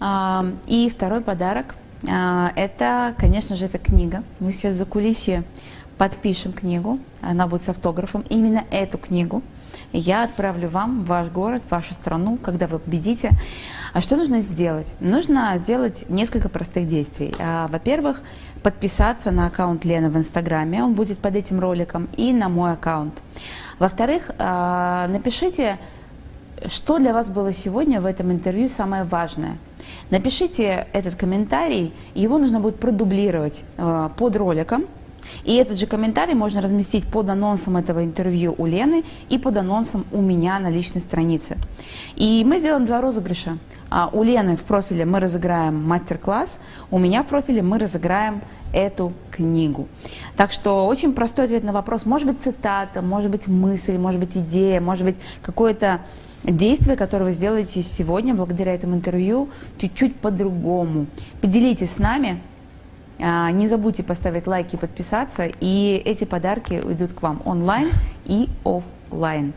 [0.00, 1.74] А, и второй подарок
[2.08, 4.24] а, это, конечно же, эта книга.
[4.38, 5.44] Мы сейчас за кулисье
[5.98, 8.24] подпишем книгу, она будет с автографом.
[8.30, 9.42] Именно эту книгу
[9.92, 13.32] я отправлю вам в ваш город, в вашу страну, когда вы победите.
[13.92, 14.90] А что нужно сделать?
[15.00, 17.34] Нужно сделать несколько простых действий.
[17.38, 18.22] А, во-первых,
[18.62, 23.20] подписаться на аккаунт Лены в Инстаграме, он будет под этим роликом, и на мой аккаунт.
[23.78, 25.78] Во-вторых, напишите,
[26.66, 29.56] что для вас было сегодня в этом интервью самое важное.
[30.10, 34.86] Напишите этот комментарий, его нужно будет продублировать а, под роликом,
[35.44, 40.06] и этот же комментарий можно разместить под анонсом этого интервью у Лены и под анонсом
[40.12, 41.56] у меня на личной странице.
[42.16, 43.58] И мы сделаем два розыгрыша.
[43.90, 46.60] А у Лены в профиле мы разыграем мастер-класс,
[46.92, 48.40] у меня в профиле мы разыграем
[48.72, 49.88] эту книгу.
[50.36, 52.06] Так что очень простой ответ на вопрос.
[52.06, 56.02] Может быть цитата, может быть мысль, может быть идея, может быть какое-то
[56.44, 61.06] действие, которое вы сделаете сегодня благодаря этому интервью, чуть-чуть по-другому.
[61.40, 62.40] Поделитесь с нами,
[63.18, 67.90] а, не забудьте поставить лайк и подписаться, и эти подарки уйдут к вам онлайн
[68.24, 69.52] и офлайн.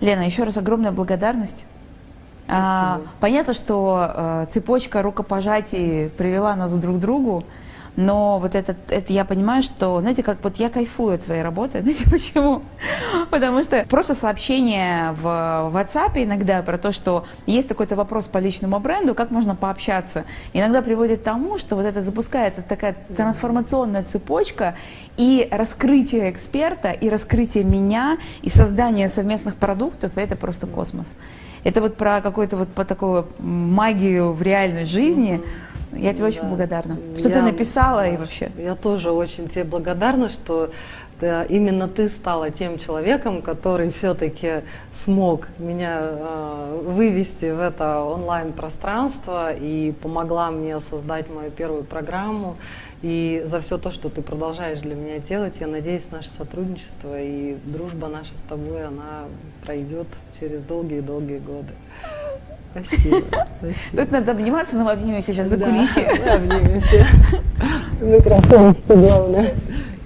[0.00, 1.64] Лена, еще раз огромная благодарность.
[2.46, 7.44] А, понятно, что а, цепочка рукопожатий привела нас друг к другу
[7.96, 11.80] но вот это, это я понимаю, что, знаете, как вот я кайфую от своей работы,
[11.82, 12.62] знаете почему?
[13.30, 18.78] Потому что просто сообщение в WhatsApp иногда про то, что есть такой-то вопрос по личному
[18.80, 24.76] бренду, как можно пообщаться, иногда приводит к тому, что вот это запускается такая трансформационная цепочка
[25.16, 31.12] и раскрытие эксперта, и раскрытие меня, и создание совместных продуктов, это просто космос.
[31.62, 35.36] Это вот про какую-то вот по такую магию в реальной жизни.
[35.36, 38.50] Mm-hmm я тебе очень благодарна, что я, ты написала и вообще.
[38.56, 40.70] Я тоже очень тебе благодарна, что
[41.20, 44.62] ты, именно ты стала тем человеком, который все-таки
[45.04, 52.56] смог меня э, вывести в это онлайн-пространство и помогла мне создать мою первую программу.
[53.02, 57.56] И за все то, что ты продолжаешь для меня делать, я надеюсь, наше сотрудничество и
[57.64, 59.24] дружба наша с тобой, она
[59.62, 60.08] пройдет
[60.40, 61.74] через долгие-долгие годы.
[62.86, 63.22] Спасибо.
[63.92, 66.08] Тут надо обниматься, но мы обнимемся сейчас за кулисье.
[66.24, 67.06] Мы обнимемся.
[68.00, 69.46] Микрофон, что главное.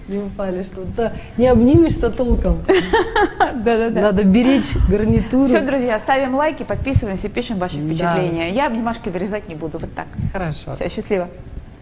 [0.09, 1.13] Не упали что-то.
[1.37, 2.57] Не обнимешься толком.
[3.39, 4.01] Да-да-да.
[4.01, 5.47] Надо беречь гарнитуру.
[5.47, 8.51] Все, друзья, ставим лайки, подписываемся, пишем ваши впечатления.
[8.51, 10.07] Я обнимашки вырезать не буду, вот так.
[10.33, 10.75] Хорошо.
[10.75, 11.29] Все, счастливо.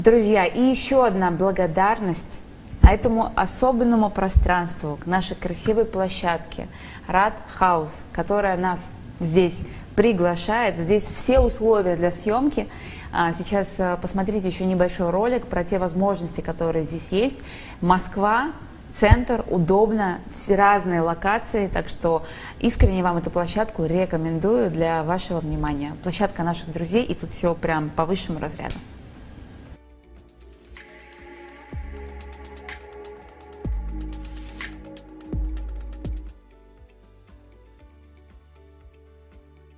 [0.01, 2.41] Друзья, и еще одна благодарность
[2.82, 6.68] этому особенному пространству, к нашей красивой площадке
[7.09, 8.80] Рад Хаус, которая нас
[9.20, 9.59] здесь
[9.97, 10.78] приглашает.
[10.78, 12.68] Здесь все условия для съемки.
[13.12, 17.38] А, сейчас э, посмотрите еще небольшой ролик про те возможности, которые здесь есть.
[17.80, 18.53] Москва,
[18.92, 22.24] центр, удобно, все разные локации, так что
[22.61, 25.97] искренне вам эту площадку рекомендую для вашего внимания.
[26.03, 28.74] Площадка наших друзей, и тут все прям по высшему разряду.